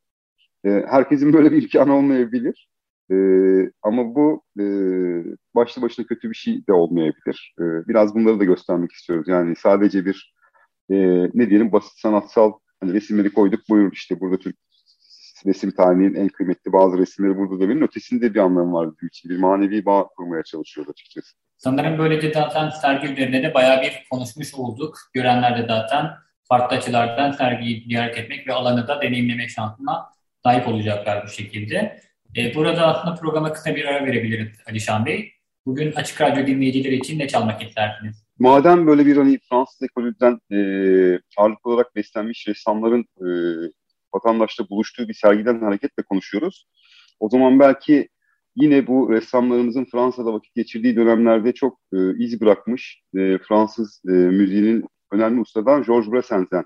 E, 0.65 0.71
herkesin 0.71 1.33
böyle 1.33 1.53
bir 1.53 1.63
imkanı 1.63 1.95
olmayabilir. 1.97 2.70
E, 3.11 3.17
ama 3.83 4.15
bu 4.15 4.43
e, 4.61 4.65
başlı 5.55 5.83
başına 5.83 6.07
kötü 6.07 6.31
bir 6.31 6.35
şey 6.35 6.67
de 6.67 6.73
olmayabilir. 6.73 7.55
E, 7.59 7.63
biraz 7.89 8.15
bunları 8.15 8.41
da 8.41 8.45
göstermek 8.45 8.93
istiyoruz. 8.93 9.29
Yani 9.29 9.57
sadece 9.57 10.05
bir 10.05 10.35
e, 10.91 10.97
ne 11.35 11.51
diyelim 11.51 11.73
basit 11.73 11.99
sanatsal 11.99 12.53
hani 12.81 12.93
resimleri 12.93 13.33
koyduk 13.33 13.61
buyur 13.69 13.93
işte 13.93 14.21
burada 14.21 14.39
Türk 14.39 14.57
resim 15.47 15.71
tarihinin 15.71 16.15
en 16.15 16.29
kıymetli 16.29 16.73
bazı 16.73 16.99
resimleri 16.99 17.37
burada 17.37 17.61
da 17.61 17.69
benim 17.69 17.83
ötesinde 17.83 18.35
bir 18.35 18.39
anlamı 18.39 18.73
var 18.73 18.89
bizim. 19.03 19.31
Bir 19.31 19.39
manevi 19.39 19.85
bağ 19.85 20.07
kurmaya 20.17 20.43
çalışıyoruz 20.43 20.91
açıkçası. 20.91 21.37
Sanırım 21.59 21.99
böylece 21.99 22.33
zaten 22.33 22.69
sergi 22.69 23.13
üzerinde 23.13 23.43
de 23.43 23.55
bayağı 23.55 23.83
bir 23.83 24.07
konuşmuş 24.11 24.55
olduk. 24.55 24.99
Görenler 25.15 25.59
de 25.59 25.67
zaten 25.69 26.11
farklı 26.49 26.77
açılardan 26.77 27.33
sergiyi 27.33 27.85
ziyaret 27.85 28.19
etmek 28.19 28.49
ve 28.49 28.53
alanı 28.53 28.89
da 28.89 29.03
deneyimleme 29.03 29.49
şansına 29.49 30.07
sahip 30.43 30.69
olacaklar 30.69 31.25
bu 31.27 31.29
şekilde. 31.29 32.01
E, 32.37 32.55
burada 32.55 32.87
aslında 32.87 33.15
programa 33.15 33.53
kısa 33.53 33.77
bir 33.77 33.85
ara 33.85 34.07
verebiliriz 34.07 34.49
Alişan 34.71 35.07
Bey. 35.07 35.33
Bugün 35.67 35.93
Açık 35.93 36.21
Radyo 36.21 36.47
dinleyicileri 36.47 36.97
için 36.97 37.19
ne 37.19 37.29
çalmak 37.29 37.63
istersiniz? 37.63 38.25
Madem 38.39 38.87
böyle 38.87 39.07
bir 39.07 39.17
hani 39.17 39.39
Fransız 39.49 39.83
ekolünden 39.83 40.41
e, 40.53 40.59
ağırlıklı 41.37 41.71
olarak 41.71 41.97
beslenmiş 41.97 42.49
ressamların 42.49 43.05
e, 43.21 43.29
vatandaşla 44.15 44.69
buluştuğu 44.71 45.09
bir 45.09 45.15
sergiden 45.15 45.61
hareketle 45.61 46.03
konuşuyoruz. 46.03 46.67
O 47.21 47.29
zaman 47.29 47.61
belki 47.61 48.09
yine 48.57 48.87
bu 48.87 49.13
ressamlarımızın 49.13 49.85
Fransa'da 49.93 50.33
vakit 50.33 50.55
geçirdiği 50.55 50.97
dönemlerde 50.97 51.53
çok 51.53 51.79
e, 51.93 51.97
iz 52.19 52.41
bırakmış 52.41 53.03
e, 53.15 53.39
Fransız 53.39 54.03
e, 54.09 54.11
müziğinin 54.11 54.87
önemli 55.13 55.41
ustadan 55.41 55.83
Georges 55.83 56.13
Brassens'den 56.13 56.65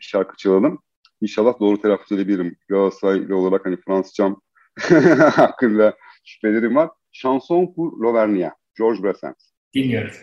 bir 0.00 0.04
şarkı 0.04 0.36
çalalım. 0.36 0.82
İnşallah 1.20 1.60
doğru 1.60 1.80
telaffuz 1.80 2.12
edebilirim. 2.12 2.56
Galatasaraylı 2.68 3.36
olarak 3.36 3.66
hani 3.66 3.76
Fransızcam 3.76 4.40
hakkında 5.32 5.96
şüphelerim 6.24 6.76
var. 6.76 6.90
Chanson 7.12 7.74
pour 7.74 7.92
l'Auvergnat, 8.02 8.52
Georges 8.78 9.02
Brassens. 9.02 9.52
Dinliyoruz. 9.74 10.16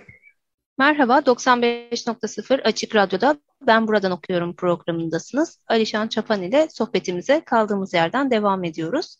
Merhaba, 0.77 1.20
95.0 1.20 2.62
Açık 2.62 2.96
Radyo'da 2.96 3.38
Ben 3.68 3.88
Buradan 3.88 4.12
Okuyorum 4.12 4.56
programındasınız. 4.56 5.60
Alişan 5.68 6.08
Çapan 6.08 6.41
ile 6.41 6.68
sohbetimize 6.70 7.44
kaldığımız 7.46 7.94
yerden 7.94 8.32
devam 8.32 8.63
ediyoruz. 8.63 9.18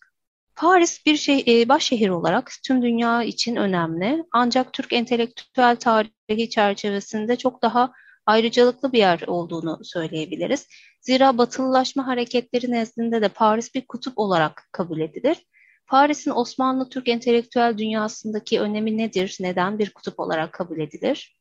Paris 0.56 1.06
bir 1.06 1.16
şey, 1.16 1.44
e, 1.48 1.70
başşehir 1.70 2.10
olarak 2.10 2.52
tüm 2.68 2.82
dünya 2.82 3.24
için 3.24 3.56
önemli. 3.56 4.24
Ancak 4.32 4.74
Türk 4.74 4.94
entelektüel 4.94 5.76
tarihi 5.76 6.50
çerçevesinde 6.50 7.36
çok 7.36 7.62
daha 7.62 7.92
ayrıcalıklı 8.30 8.92
bir 8.92 8.98
yer 8.98 9.24
olduğunu 9.28 9.80
söyleyebiliriz. 9.84 10.68
Zira 11.02 11.38
batılılaşma 11.38 12.08
hareketleri 12.08 12.72
nezdinde 12.72 13.22
de 13.22 13.30
Paris 13.30 13.76
bir 13.76 13.88
kutup 13.88 14.14
olarak 14.20 14.70
kabul 14.72 15.00
edilir. 15.00 15.46
Paris'in 15.88 16.32
Osmanlı 16.32 16.90
Türk 16.90 17.08
entelektüel 17.08 17.78
dünyasındaki 17.78 18.62
önemi 18.62 18.98
nedir? 18.98 19.38
Neden 19.40 19.80
bir 19.80 19.94
kutup 19.94 20.20
olarak 20.20 20.54
kabul 20.54 20.80
edilir? 20.80 21.40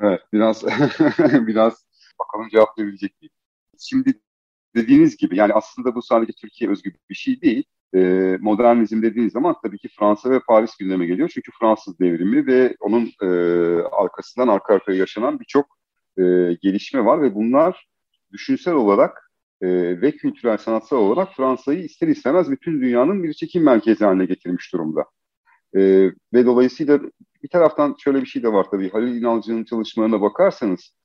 Evet, 0.00 0.20
biraz 0.32 0.64
biraz 1.46 1.86
bakalım 2.18 2.48
cevap 2.52 2.78
verebilecek 2.78 3.20
miyim? 3.20 3.32
Şimdi 3.78 4.20
dediğiniz 4.76 5.16
gibi 5.16 5.36
yani 5.36 5.52
aslında 5.52 5.94
bu 5.94 6.02
sadece 6.02 6.32
Türkiye 6.32 6.70
özgü 6.70 6.92
bir 7.10 7.14
şey 7.14 7.40
değil. 7.40 7.64
Ee, 7.94 8.38
modernizm 8.40 9.02
dediğiniz 9.02 9.32
zaman 9.32 9.56
tabii 9.62 9.78
ki 9.78 9.88
Fransa 9.98 10.30
ve 10.30 10.40
Paris 10.40 10.76
gündeme 10.76 11.06
geliyor. 11.06 11.30
Çünkü 11.34 11.50
Fransız 11.60 11.98
devrimi 11.98 12.46
ve 12.46 12.76
onun 12.80 13.12
e, 13.22 13.26
arkasından 13.82 14.48
arka 14.48 14.74
arkaya 14.74 14.98
yaşanan 14.98 15.40
birçok 15.40 15.83
e, 16.18 16.22
gelişme 16.62 17.04
var 17.04 17.22
ve 17.22 17.34
bunlar 17.34 17.88
düşünsel 18.32 18.74
olarak 18.74 19.30
e, 19.62 19.68
ve 20.00 20.12
kültürel 20.12 20.56
sanatsal 20.56 20.96
olarak 20.96 21.34
Fransa'yı 21.36 21.84
ister 21.84 22.08
istemez 22.08 22.50
bütün 22.50 22.80
dünyanın 22.80 23.22
bir 23.22 23.32
çekim 23.32 23.64
merkezi 23.64 24.04
haline 24.04 24.26
getirmiş 24.26 24.72
durumda. 24.72 25.04
E, 25.76 25.80
ve 26.34 26.46
dolayısıyla 26.46 27.00
bir 27.42 27.48
taraftan 27.48 27.96
şöyle 27.98 28.20
bir 28.20 28.26
şey 28.26 28.42
de 28.42 28.52
var 28.52 28.66
tabii. 28.70 28.90
Halil 28.90 29.16
İnalcı'nın 29.16 29.64
çalışmalarına 29.64 30.20
bakarsanız 30.20 30.96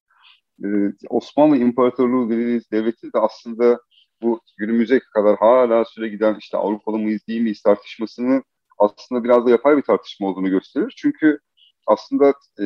e, 0.63 0.67
Osmanlı 1.09 1.57
İmparatorluğu 1.57 2.29
dediğiniz 2.29 2.71
devleti 2.71 3.13
de 3.13 3.19
aslında 3.19 3.79
bu 4.21 4.41
günümüze 4.57 4.99
kadar 4.99 5.37
hala 5.37 5.85
süre 5.85 6.09
giden 6.09 6.35
işte 6.39 6.57
Avrupalı 6.57 6.97
mıyız 6.97 7.21
değil 7.27 7.41
miyiz 7.41 7.61
tartışmasını 7.61 8.43
aslında 8.77 9.23
biraz 9.23 9.45
da 9.45 9.49
yapay 9.49 9.77
bir 9.77 9.81
tartışma 9.81 10.27
olduğunu 10.27 10.49
gösterir. 10.49 10.93
Çünkü 10.97 11.39
aslında 11.87 12.33
e, 12.61 12.65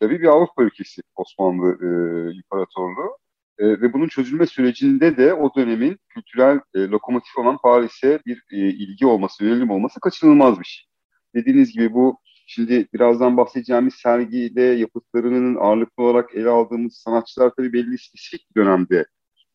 tabii 0.00 0.20
bir 0.20 0.26
Avrupa 0.26 0.62
ülkesi 0.62 1.02
Osmanlı 1.16 1.68
e, 1.70 1.88
İmparatorluğu. 2.36 3.18
E, 3.58 3.66
ve 3.66 3.92
bunun 3.92 4.08
çözülme 4.08 4.46
sürecinde 4.46 5.16
de 5.16 5.34
o 5.34 5.54
dönemin 5.54 5.98
kültürel 6.08 6.60
e, 6.74 6.78
lokomotif 6.80 7.38
olan 7.38 7.58
Paris'e 7.62 8.20
bir 8.26 8.44
e, 8.52 8.56
ilgi 8.56 9.06
olması, 9.06 9.44
yönelim 9.44 9.70
olması 9.70 10.00
kaçınılmaz 10.00 10.60
bir 10.60 10.64
şey. 10.64 10.86
Dediğiniz 11.34 11.72
gibi 11.72 11.92
bu 11.92 12.18
şimdi 12.46 12.88
birazdan 12.94 13.36
bahsedeceğimiz 13.36 13.94
sergide 13.94 14.62
yapıtlarının 14.62 15.56
ağırlıklı 15.60 16.02
olarak 16.02 16.34
ele 16.34 16.48
aldığımız 16.48 16.96
sanatçılar 16.96 17.52
tabii 17.56 17.72
belli 17.72 17.98
spesifik 17.98 18.50
bir 18.50 18.60
dönemde 18.60 19.06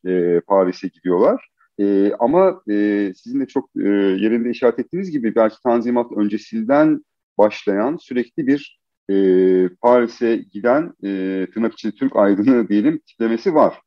e, 0.07 0.41
Paris'e 0.48 0.88
gidiyorlar. 0.88 1.48
E, 1.79 2.13
ama 2.19 2.62
e, 2.69 3.13
sizin 3.15 3.39
de 3.39 3.45
çok 3.45 3.69
e, 3.77 3.89
yerinde 3.89 4.50
işaret 4.50 4.79
ettiğiniz 4.79 5.12
gibi 5.12 5.36
belki 5.36 5.55
Tanzimat 5.63 6.12
öncesinden 6.12 7.05
başlayan 7.38 7.98
sürekli 7.98 8.48
bir 8.48 8.81
e, 9.10 9.15
Paris'e 9.81 10.36
giden 10.36 10.93
e, 11.03 11.48
tırnak 11.53 11.74
içinde 11.74 11.96
Türk 11.96 12.15
aydını 12.15 12.67
diyelim 12.70 13.00
tiplemesi 13.08 13.55
var. 13.55 13.81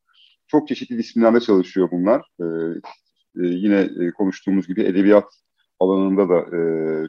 Çok 0.47 0.69
çeşitli 0.69 0.99
disiplinlerde 0.99 1.41
çalışıyor 1.41 1.89
bunlar. 1.91 2.27
E, 2.41 2.45
e, 3.41 3.47
yine 3.47 3.81
e, 3.81 4.11
konuştuğumuz 4.11 4.67
gibi 4.67 4.83
edebiyat 4.83 5.25
alanında 5.81 6.29
da 6.29 6.57
e, 6.57 6.61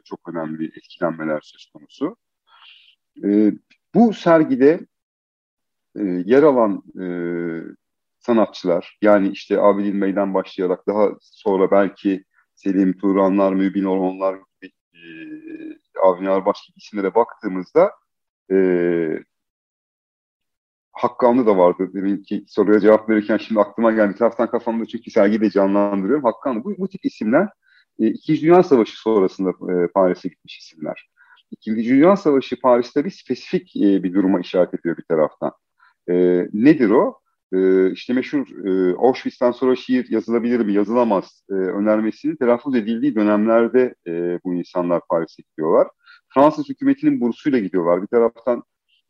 çok 0.04 0.20
önemli 0.28 0.64
etkilenmeler 0.64 1.40
söz 1.42 1.70
konusu. 1.72 2.16
E, 3.24 3.52
bu 3.94 4.12
sergide 4.12 4.80
e, 5.96 6.02
yer 6.26 6.42
alan 6.42 6.82
e, 7.00 7.06
sanatçılar, 8.18 8.98
yani 9.02 9.28
işte 9.28 9.60
Abidin 9.60 10.00
Bey'den 10.00 10.34
başlayarak 10.34 10.86
daha 10.86 11.10
sonra 11.20 11.70
belki 11.70 12.24
Selim 12.54 12.98
Turanlar, 12.98 13.52
Mübin 13.52 13.84
Orhanlar 13.84 14.34
gibi 14.34 14.72
e, 14.94 15.00
Avni 16.02 16.30
Arbaş 16.30 16.66
gibi 16.66 16.76
isimlere 16.76 17.14
baktığımızda 17.14 17.92
e, 18.52 18.56
Hakkanlı 20.96 21.46
da 21.46 21.58
vardı. 21.58 21.90
Deminki 21.94 22.44
soruya 22.48 22.80
cevap 22.80 23.08
verirken 23.08 23.36
şimdi 23.36 23.60
aklıma 23.60 23.92
geldi. 23.92 24.12
Bir 24.12 24.18
taraftan 24.18 24.50
kafamda 24.50 24.86
çünkü 24.86 25.10
sergiyi 25.10 25.40
de 25.40 25.50
canlandırıyorum. 25.50 26.24
Hakkanlı. 26.24 26.64
Bu, 26.64 26.74
bu 26.78 26.88
tip 26.88 27.04
isimler 27.04 27.48
e, 28.00 28.06
İkinci 28.06 28.42
Dünya 28.42 28.62
Savaşı 28.62 29.00
sonrasında 29.00 29.50
e, 29.50 29.86
Paris'e 29.86 30.28
gitmiş 30.28 30.58
isimler. 30.58 31.10
İkinci 31.50 31.88
Dünya 31.88 32.16
Savaşı 32.16 32.60
Paris'te 32.60 33.04
bir 33.04 33.10
spesifik 33.10 33.76
e, 33.76 34.02
bir 34.02 34.14
duruma 34.14 34.40
işaret 34.40 34.74
ediyor 34.74 34.96
bir 34.96 35.04
taraftan. 35.08 35.52
E, 36.08 36.14
nedir 36.52 36.90
o? 36.90 37.20
E, 37.56 37.90
işte 37.92 38.12
meşhur 38.12 38.66
e, 38.66 38.94
Auschwitz'ten 38.96 39.50
sonra 39.50 39.76
şiir 39.76 40.10
yazılabilir 40.10 40.60
mi, 40.60 40.72
yazılamaz 40.72 41.42
e, 41.50 41.52
önermesinin 41.52 42.36
telaffuz 42.36 42.74
edildiği 42.74 43.14
dönemlerde 43.14 43.94
e, 44.06 44.40
bu 44.44 44.54
insanlar 44.54 45.02
Paris'e 45.08 45.42
gidiyorlar. 45.42 45.88
Fransız 46.34 46.68
hükümetinin 46.68 47.20
bursuyla 47.20 47.58
gidiyorlar. 47.58 48.02
Bir 48.02 48.06
taraftan 48.06 48.62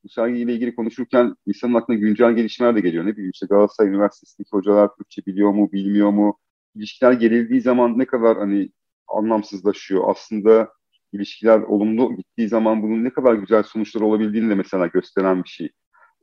bu 0.05 0.09
sergiyle 0.09 0.55
ilgili 0.55 0.75
konuşurken 0.75 1.35
insanın 1.47 1.75
aklına 1.75 1.99
güncel 1.99 2.33
gelişmeler 2.33 2.77
de 2.77 2.81
geliyor. 2.81 3.07
Ne 3.07 3.13
bileyim 3.13 3.31
işte 3.35 3.47
Galatasaray 3.51 3.91
Üniversitesi'ndeki 3.91 4.51
hocalar 4.53 4.91
Türkçe 4.99 5.27
biliyor 5.27 5.51
mu, 5.51 5.73
bilmiyor 5.73 6.11
mu? 6.11 6.39
İlişkiler 6.75 7.13
gerildiği 7.13 7.61
zaman 7.61 7.99
ne 7.99 8.05
kadar 8.07 8.39
hani 8.39 8.71
anlamsızlaşıyor. 9.09 10.05
Aslında 10.07 10.69
ilişkiler 11.13 11.61
olumlu 11.61 12.17
gittiği 12.17 12.49
zaman 12.49 12.83
bunun 12.83 13.05
ne 13.05 13.11
kadar 13.11 13.35
güzel 13.35 13.63
sonuçlar 13.63 14.01
olabildiğini 14.01 14.51
de 14.51 14.55
mesela 14.55 14.87
gösteren 14.87 15.45
bir 15.45 15.49
şey. 15.49 15.71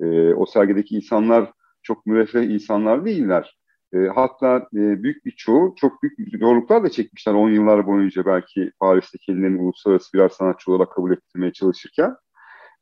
E, 0.02 0.34
o 0.34 0.46
sergideki 0.46 0.96
insanlar 0.96 1.52
çok 1.84 2.06
müreffeh 2.06 2.44
insanlar 2.44 3.06
değiller. 3.06 3.58
E, 3.94 3.98
hatta 4.16 4.58
e, 4.58 5.04
büyük 5.04 5.26
bir 5.26 5.32
çoğu 5.32 5.76
çok 5.76 6.04
büyük 6.04 6.40
zorluklar 6.40 6.84
da 6.84 6.90
çekmişler 6.90 7.34
10 7.34 7.50
yıllar 7.50 7.88
boyunca 7.88 8.26
belki 8.26 8.72
Paris'te 8.80 9.18
kendilerini 9.18 9.62
uluslararası 9.62 10.14
birer 10.14 10.30
sanatçı 10.30 10.72
olarak 10.72 10.92
kabul 10.92 11.12
ettirmeye 11.12 11.54
çalışırken. 11.54 12.16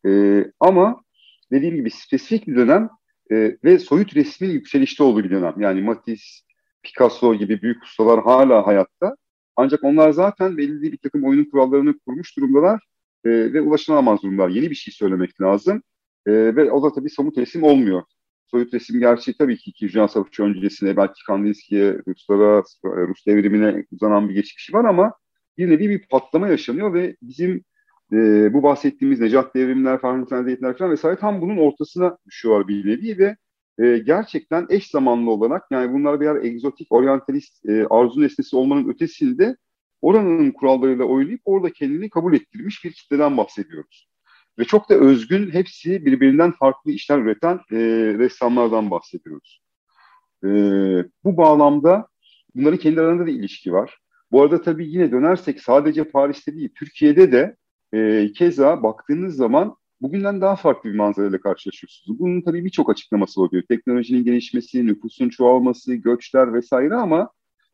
E, 0.06 0.44
ama 0.60 1.02
dediğim 1.52 1.76
gibi 1.76 1.92
spesifik 1.92 2.48
bir 2.48 2.56
dönem 2.56 2.90
e, 3.32 3.58
ve 3.64 3.80
soyut 3.80 4.16
resmin 4.16 4.50
yükselişte 4.50 5.04
olduğu 5.04 5.24
bir 5.24 5.30
dönem. 5.30 5.54
Yani 5.58 5.82
Matisse, 5.82 6.44
Picasso 6.84 7.36
gibi 7.36 7.62
büyük 7.62 7.84
ustalar 7.84 8.24
hala 8.24 8.68
hayatta. 8.68 9.16
Ancak 9.56 9.84
onlar 9.84 10.12
zaten 10.12 10.58
belli 10.58 10.92
bir 10.92 10.98
takım 10.98 11.24
oyunun 11.24 11.50
kurallarını 11.52 12.00
kurmuş 12.00 12.38
durumdalar 12.38 12.84
e, 13.26 13.30
ve 13.30 13.62
ulaşılamaz 13.62 14.24
durumlar. 14.24 14.50
Yeni 14.50 14.70
bir 14.70 14.76
şey 14.76 14.94
söylemek 14.94 15.42
lazım. 15.42 15.84
E, 16.26 16.32
ve 16.32 16.72
o 16.72 16.84
da 16.84 16.94
tabii 16.94 17.10
somut 17.10 17.38
resim 17.38 17.64
olmuyor. 17.64 18.04
Soyut 18.52 18.74
resim 18.74 19.00
gerçeği 19.00 19.38
tabii 19.38 19.58
ki 19.58 19.70
İkinci 19.70 19.94
Dünya 19.94 20.08
Savaşı 20.08 20.44
öncesine, 20.44 20.98
belki 20.98 21.24
Kandinsky'ye, 21.28 21.98
Ruslara, 22.08 22.64
Rus 22.84 23.26
devrimine 23.28 23.86
uzanan 23.92 24.30
bir 24.30 24.34
geçmişi 24.34 24.74
var 24.74 24.86
ama 24.86 25.14
bir 25.58 25.70
nevi 25.70 25.90
bir 25.90 26.08
patlama 26.08 26.48
yaşanıyor 26.48 26.94
ve 26.94 27.16
bizim 27.22 27.64
e, 28.14 28.18
bu 28.54 28.64
bahsettiğimiz 28.64 29.20
Necat 29.20 29.56
Devrimler, 29.56 30.02
Fahri 30.02 30.26
Fenziyetler 30.26 30.78
falan 30.78 30.92
vesaire 30.92 31.20
tam 31.20 31.42
bunun 31.42 31.58
ortasına 31.58 32.18
düşüyorlar 32.28 32.68
bir 32.68 32.88
nevi 32.88 33.18
ve 33.18 33.38
e, 33.80 33.98
gerçekten 33.98 34.68
eş 34.70 34.88
zamanlı 34.88 35.32
olarak 35.32 35.64
yani 35.72 35.94
bunlar 35.94 36.22
birer 36.22 36.44
egzotik, 36.46 36.92
oryantalist 36.92 37.66
e, 37.70 37.86
arzu 37.90 38.22
nesnesi 38.22 38.56
olmanın 38.56 38.90
ötesinde 38.90 39.58
oranın 40.02 40.52
kurallarıyla 40.52 41.06
oynayıp 41.06 41.42
orada 41.46 41.74
kendini 41.74 42.10
kabul 42.10 42.34
ettirmiş 42.34 42.86
bir 42.86 42.92
kitleden 42.92 43.38
bahsediyoruz. 43.38 44.11
Ve 44.60 44.66
çok 44.66 44.90
da 44.90 44.96
özgün, 44.96 45.52
hepsi 45.52 46.06
birbirinden 46.06 46.52
farklı 46.52 46.92
işler 46.92 47.20
üreten 47.20 47.60
e, 47.72 47.78
ressamlardan 48.18 48.92
bahsediyoruz. 48.92 49.62
E, 50.44 50.48
bu 51.24 51.38
bağlamda 51.38 52.08
bunların 52.56 52.78
kendi 52.78 53.00
aralarında 53.00 53.26
da 53.26 53.32
ilişki 53.32 53.74
var. 53.74 53.98
Bu 54.32 54.42
arada 54.42 54.62
tabii 54.62 54.88
yine 54.90 55.12
dönersek 55.12 55.62
sadece 55.62 56.04
Paris'te 56.04 56.56
değil, 56.56 56.70
Türkiye'de 56.76 57.32
de 57.32 57.56
e, 57.94 58.32
keza 58.34 58.84
baktığınız 58.84 59.36
zaman 59.36 59.76
bugünden 60.02 60.42
daha 60.42 60.56
farklı 60.56 60.90
bir 60.90 60.96
manzarayla 60.96 61.40
karşılaşıyorsunuz. 61.40 62.20
Bunun 62.20 62.42
tabii 62.42 62.66
birçok 62.66 62.90
açıklaması 62.90 63.42
oluyor. 63.42 63.64
Teknolojinin 63.70 64.24
gelişmesi, 64.24 64.88
nüfusun 64.88 65.30
çoğalması, 65.30 65.96
göçler 65.96 66.54
vesaire 66.54 66.96
ama 66.96 67.30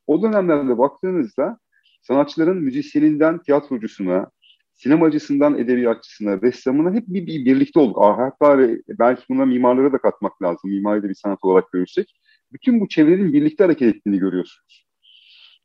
o 0.07 0.21
dönemlerde 0.23 0.77
baktığınızda 0.77 1.59
sanatçıların 2.01 2.57
müzisyeninden 2.57 3.41
tiyatrocusuna, 3.41 4.31
sinemacısından 4.77 5.57
edebiyatçısına, 5.57 6.41
ressamına 6.41 6.93
hep 6.93 7.03
bir, 7.07 7.27
bir 7.27 7.45
birlikte 7.45 7.79
olduk. 7.79 7.97
Hatta 7.97 8.59
belki 8.89 9.23
buna 9.29 9.45
mimarlara 9.45 9.93
da 9.93 9.97
katmak 9.97 10.41
lazım. 10.41 10.69
Mimari 10.69 11.03
de 11.03 11.09
bir 11.09 11.13
sanat 11.13 11.39
olarak 11.41 11.71
görürsek. 11.71 12.15
Bütün 12.53 12.79
bu 12.79 12.87
çevrenin 12.87 13.33
birlikte 13.33 13.63
hareket 13.63 13.95
ettiğini 13.95 14.19
görüyorsunuz. 14.19 14.87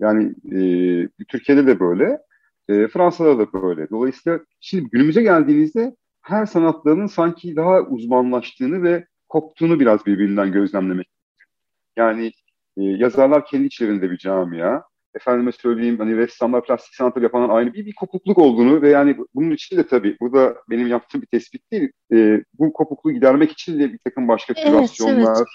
Yani 0.01 0.35
e, 0.53 0.59
Türkiye'de 1.29 1.67
de 1.67 1.81
böyle, 1.81 2.19
e, 2.69 2.89
Fransa'da 2.89 3.39
da 3.39 3.53
böyle. 3.53 3.91
Dolayısıyla 3.91 4.41
şimdi 4.61 4.91
günümüze 4.91 5.23
geldiğinizde 5.23 5.97
her 6.23 6.47
sanatlarının 6.47 7.07
sanki 7.07 7.57
daha 7.57 7.81
uzmanlaştığını 7.81 8.83
ve 8.83 9.07
koptuğunu 9.29 9.81
biraz 9.81 10.07
birbirinden 10.07 10.53
gözlemlemek. 10.53 11.09
Yani 11.97 12.33
e, 12.77 12.83
yazarlar 12.83 13.47
kendi 13.47 13.67
içlerinde 13.67 14.11
bir 14.11 14.19
camia. 14.19 14.83
Efendime 15.15 15.53
söyleyeyim 15.53 15.99
hani 15.99 16.17
ressamlar, 16.17 16.65
plastik 16.65 16.95
sanatlar 16.95 17.23
yapan 17.23 17.49
aynı 17.49 17.75
bir, 17.75 17.87
bir 17.87 17.95
kopukluk 17.95 18.39
olduğunu 18.39 18.83
ve 18.83 18.91
yani 18.91 19.17
bunun 19.35 19.51
için 19.51 19.77
de 19.77 19.87
tabii 19.87 20.17
burada 20.21 20.57
benim 20.71 20.87
yaptığım 20.87 21.23
bir 21.23 21.27
tespit 21.27 21.73
değil. 21.73 21.93
E, 22.13 22.45
bu 22.59 22.73
kopukluğu 22.73 23.13
gidermek 23.13 23.53
için 23.53 23.79
de 23.79 23.93
bir 23.93 23.99
takım 24.05 24.29
başka 24.29 24.55
evet, 24.57 24.67
kürasyonlar, 24.67 25.37
evet. 25.37 25.47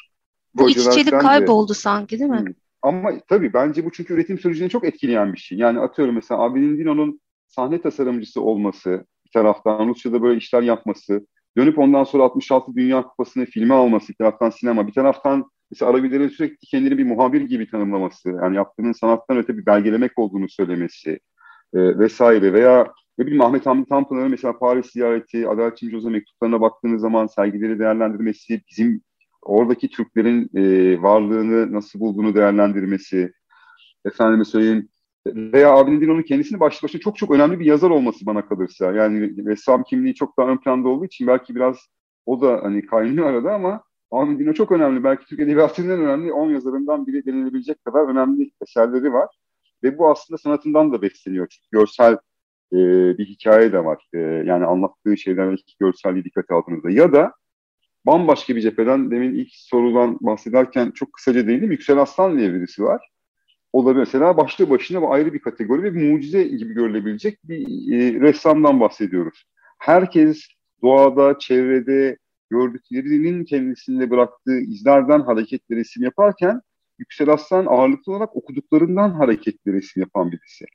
Bu 0.54 0.70
işçilik 0.70 1.22
kayboldu 1.22 1.74
sanki 1.74 2.20
değil 2.20 2.32
mi? 2.32 2.40
Hmm. 2.40 2.54
Ama 2.82 3.12
tabii 3.30 3.54
bence 3.54 3.86
bu 3.86 3.92
çünkü 3.92 4.14
üretim 4.14 4.40
sürecini 4.40 4.70
çok 4.70 4.84
etkileyen 4.84 5.34
bir 5.34 5.38
şey. 5.38 5.58
Yani 5.58 5.80
atıyorum 5.80 6.16
mesela 6.16 6.42
Abidin 6.42 6.78
Dino'nun 6.78 7.22
sahne 7.48 7.82
tasarımcısı 7.82 8.42
olması, 8.42 9.06
bir 9.26 9.32
taraftan 9.32 9.88
Rusya'da 9.88 10.22
böyle 10.22 10.38
işler 10.38 10.62
yapması, 10.62 11.28
dönüp 11.58 11.80
ondan 11.80 12.04
sonra 12.04 12.24
66 12.24 12.76
Dünya 12.76 13.04
Kupası'nı 13.04 13.46
filme 13.46 13.74
alması, 13.74 14.10
bir 14.10 14.18
taraftan 14.18 14.50
sinema, 14.50 14.88
bir 14.88 14.94
taraftan 14.94 15.50
mesela 15.72 15.92
Arabilerin 15.92 16.28
sürekli 16.28 16.68
kendini 16.68 16.98
bir 16.98 17.06
muhabir 17.06 17.42
gibi 17.42 17.70
tanımlaması, 17.70 18.30
yani 18.30 18.56
yaptığının 18.56 18.92
sanattan 18.92 19.38
öte 19.38 19.58
bir 19.58 19.66
belgelemek 19.66 20.20
olduğunu 20.20 20.50
söylemesi 20.50 21.20
e, 21.74 22.00
vesaire 22.00 22.54
veya 22.54 22.94
ne 23.18 23.26
bileyim 23.26 23.44
Ahmet 23.44 23.66
Hamdi 23.66 23.90
Tanpınar'ın 23.90 24.32
mesela 24.32 24.60
Paris 24.60 24.92
ziyareti, 24.92 25.48
Adalet 25.48 25.78
Cimcoz'a 25.78 26.10
mektuplarına 26.10 26.62
baktığınız 26.62 27.02
zaman 27.02 27.28
sergileri 27.28 27.80
değerlendirmesi, 27.80 28.62
bizim 28.70 29.02
oradaki 29.42 29.90
Türklerin 29.90 30.50
e, 30.56 31.02
varlığını 31.02 31.74
nasıl 31.74 32.00
bulduğunu 32.00 32.36
değerlendirmesi, 32.36 33.34
efendime 34.06 34.46
söyleyeyim 34.46 34.90
veya 35.36 35.74
Abidin 35.74 36.02
Dino'nun 36.02 36.22
kendisini 36.22 36.60
başlı 36.60 36.86
başına 36.86 37.02
çok 37.02 37.18
çok 37.18 37.32
önemli 37.32 37.60
bir 37.60 37.66
yazar 37.66 37.90
olması 37.90 38.26
bana 38.26 38.48
kalırsa. 38.48 38.92
Yani 38.92 39.46
ressam 39.46 39.84
kimliği 39.84 40.16
çok 40.16 40.38
daha 40.38 40.48
ön 40.50 40.58
planda 40.58 40.90
olduğu 40.90 41.06
için 41.06 41.28
belki 41.28 41.56
biraz 41.56 41.78
o 42.26 42.42
da 42.42 42.60
hani 42.64 42.86
kaynıyor 42.86 43.28
arada 43.28 43.54
ama 43.54 43.84
Abidin 44.12 44.40
Dino 44.40 44.54
çok 44.54 44.72
önemli. 44.72 45.04
Belki 45.04 45.26
Türk 45.26 45.40
Edebiyatı'nın 45.40 46.06
önemli 46.06 46.34
10 46.34 46.50
yazarından 46.50 47.08
biri 47.08 47.26
denilebilecek 47.26 47.86
kadar 47.86 48.10
önemli 48.10 48.52
eserleri 48.62 49.14
var. 49.14 49.28
Ve 49.84 49.98
bu 49.98 50.10
aslında 50.10 50.38
sanatından 50.38 50.94
da 50.94 51.02
besleniyor. 51.02 51.48
Çünkü 51.50 51.68
görsel 51.72 52.14
e, 52.74 52.78
bir 53.18 53.26
hikaye 53.26 53.74
de 53.74 53.86
var. 53.86 54.08
E, 54.14 54.18
yani 54.20 54.66
anlattığı 54.66 55.18
şeylerdeki 55.18 55.76
görselliği 55.80 56.24
dikkate 56.24 56.54
aldığınızda. 56.54 56.90
Ya 56.90 57.14
da 57.14 57.34
bambaşka 58.06 58.56
bir 58.56 58.62
cepheden 58.62 59.12
demin 59.12 59.36
ilk 59.36 59.50
sorudan 59.52 60.18
bahsederken 60.22 60.92
çok 60.92 61.14
kısaca 61.14 61.48
değindim. 61.48 61.72
Yüksel 61.72 61.98
Aslan 61.98 62.38
diye 62.38 62.54
birisi 62.54 62.84
var. 62.84 63.10
O 63.74 63.86
da 63.86 63.94
mesela 63.94 64.38
başlı 64.38 64.70
başına 64.70 65.08
ayrı 65.08 65.34
bir 65.34 65.40
kategori 65.40 65.84
ve 65.84 65.94
bir 65.94 66.12
mucize 66.12 66.44
gibi 66.44 66.74
görülebilecek 66.74 67.40
bir 67.44 67.94
e, 67.94 68.22
ressamdan 68.22 68.80
bahsediyoruz. 68.80 69.44
Herkes 69.80 70.48
doğada, 70.82 71.40
çevrede 71.40 72.18
gördüklerinin 72.50 73.46
kendisinde 73.46 74.10
bıraktığı 74.10 74.60
izlerden 74.60 75.20
hareketli 75.20 75.76
resim 75.76 76.04
yaparken 76.04 76.62
Yüksel 77.00 77.30
Aslan 77.30 77.66
ağırlıklı 77.66 78.12
olarak 78.12 78.36
okuduklarından 78.36 79.10
hareketli 79.10 79.74
resim 79.74 80.02
yapan 80.02 80.32
birisi. 80.32 80.66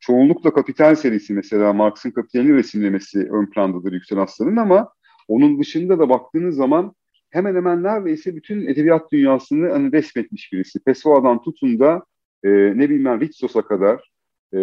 Çoğunlukla 0.00 0.52
Kapital 0.52 0.94
serisi 0.94 1.34
mesela 1.34 1.72
Marx'ın 1.72 2.10
Kapitalini 2.10 2.54
resimlemesi 2.54 3.18
ön 3.18 3.50
plandadır 3.50 3.92
Yüksel 3.92 4.18
Aslan'ın 4.18 4.56
ama 4.56 4.88
onun 5.28 5.60
dışında 5.60 5.98
da 5.98 6.08
baktığınız 6.08 6.56
zaman 6.56 6.94
hemen 7.30 7.54
hemen 7.54 7.82
neredeyse 7.82 8.36
bütün 8.36 8.66
edebiyat 8.66 9.12
dünyasını 9.12 9.70
hani 9.70 9.92
resmetmiş 9.92 10.52
birisi. 10.52 10.84
Pessoa'dan 10.84 11.42
tutun 11.42 11.78
da 11.78 12.04
e, 12.44 12.48
ne 12.50 12.84
bileyim 12.84 13.04
ben 13.04 13.20
Ritsos'a 13.20 13.62
kadar 13.62 14.10
e, 14.54 14.58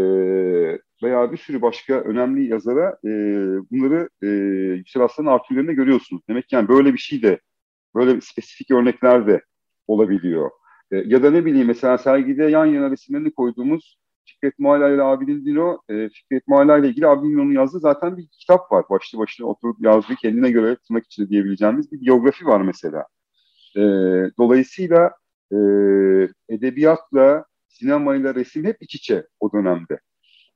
veya 1.04 1.32
bir 1.32 1.38
sürü 1.38 1.62
başka 1.62 1.94
önemli 1.94 2.48
yazara 2.48 2.98
e, 3.06 3.10
bunları 3.72 4.10
e, 4.24 4.28
Yüksel 4.78 5.04
Aslan'ın 5.04 5.30
artürlerinde 5.30 5.74
görüyorsunuz. 5.74 6.22
Demek 6.30 6.50
ki 6.50 6.56
yani 6.56 6.68
böyle 6.68 6.94
bir 6.94 6.98
şey 6.98 7.22
de 7.22 7.40
böyle 7.96 8.22
spesifik 8.22 8.72
örnekler 8.72 9.28
de 9.28 9.42
olabiliyor. 9.88 10.52
E, 10.92 10.98
ya 10.98 11.24
da 11.24 11.32
ne 11.32 11.46
bileyim 11.46 11.68
mesela 11.68 11.98
sergide 11.98 12.44
yan 12.44 12.66
yana 12.66 12.92
resimlerini 12.92 13.32
koyduğumuz 13.32 13.98
Fikret 14.26 14.60
Muhala 14.60 14.90
ile 14.90 15.04
Abidin 15.04 15.46
Dino, 15.46 15.82
e, 15.90 16.10
Fikret 16.10 16.48
Muhala 16.48 16.78
ile 16.78 16.90
ilgili 16.90 17.08
Abidin 17.08 17.32
Dino'nun 17.32 17.52
yazdığı 17.52 17.80
zaten 17.80 18.18
bir 18.18 18.28
kitap 18.28 18.72
var. 18.72 18.86
Başlı 18.90 19.20
başına 19.20 19.48
oturup 19.48 19.82
yazdığı 19.82 20.16
kendine 20.16 20.52
göre 20.52 20.78
tırnak 20.88 21.06
içinde 21.06 21.30
diyebileceğimiz 21.30 21.92
bir 21.92 22.02
biyografi 22.02 22.46
var 22.46 22.62
mesela. 22.62 23.06
E, 23.76 23.82
dolayısıyla 24.38 25.12
e, 25.52 25.58
edebiyatla, 26.50 27.46
sinemayla 27.68 28.36
resim 28.36 28.66
hep 28.66 28.78
iç 28.82 28.96
içe 28.96 29.28
o 29.40 29.54
dönemde. 29.54 30.00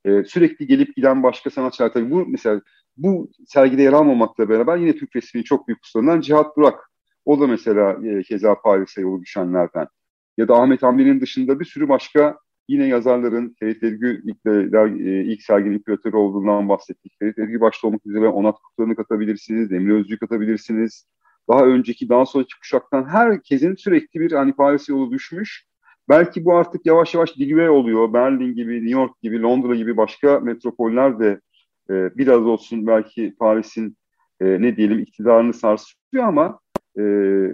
E, 0.06 0.24
sürekli 0.24 0.68
gelip 0.68 0.96
giden 0.96 1.24
başka 1.24 1.50
sanatçılar 1.50 1.94
tabii 1.94 2.12
bu 2.12 2.26
mesela 2.26 2.62
bu 2.98 3.32
sergide 3.48 3.82
yer 3.82 3.94
almamakla 3.94 4.50
beraber 4.50 4.78
yine 4.78 4.96
Türk 4.96 5.16
resminin 5.16 5.44
çok 5.44 5.68
büyük 5.68 5.84
ustalarından 5.84 6.22
Cihat 6.22 6.58
Burak. 6.58 6.92
O 7.26 7.40
da 7.40 7.48
mesela 7.48 8.08
e, 8.08 8.24
keza 8.24 8.62
Paris'e 8.62 9.02
yolu 9.02 9.22
düşenlerden. 9.22 9.88
Ya 10.38 10.48
da 10.48 10.56
Ahmet 10.56 10.84
Hamdi'nin 10.84 11.22
dışında 11.22 11.60
bir 11.60 11.66
sürü 11.66 11.90
başka 11.90 12.38
Yine 12.68 12.88
yazarların 12.88 13.56
Ferit 13.60 13.84
Ergü 13.84 14.22
ilk, 14.26 14.38
e, 14.46 15.24
ilk 15.24 15.42
serginin 15.42 15.80
küratörü 15.80 16.16
olduğundan 16.16 16.70
bahsettik. 16.70 17.16
Ferit 17.20 17.40
Ergü 17.40 17.60
başta 17.62 17.88
olmak 17.88 18.06
üzere 18.06 18.28
Onat 18.28 18.56
Kutlarını 18.62 18.96
katabilirsiniz, 18.96 19.72
Emre 19.72 19.94
Özcü 19.94 20.18
katabilirsiniz. 20.18 21.08
Daha 21.50 21.66
önceki, 21.66 22.10
daha 22.10 22.26
sonraki 22.26 22.60
kuşaktan 22.60 23.06
herkesin 23.10 23.76
sürekli 23.76 24.20
bir 24.20 24.32
hani 24.32 24.54
Paris 24.54 24.90
yolu 24.90 25.12
düşmüş. 25.12 25.66
Belki 26.10 26.46
bu 26.46 26.56
artık 26.56 26.86
yavaş 26.86 27.14
yavaş 27.14 27.38
diluve 27.38 27.70
oluyor. 27.70 28.14
Berlin 28.14 28.56
gibi, 28.56 28.74
New 28.76 29.00
York 29.00 29.22
gibi, 29.22 29.42
Londra 29.42 29.76
gibi 29.76 29.98
başka 29.98 30.40
metropoller 30.40 31.20
de 31.20 31.42
e, 31.90 32.18
biraz 32.18 32.46
olsun 32.46 32.88
belki 32.88 33.36
Paris'in 33.40 33.98
e, 34.42 34.46
ne 34.62 34.78
diyelim 34.78 35.00
iktidarını 35.00 35.54
sarsıyor 35.54 36.24
ama 36.24 36.60
e, 37.00 37.02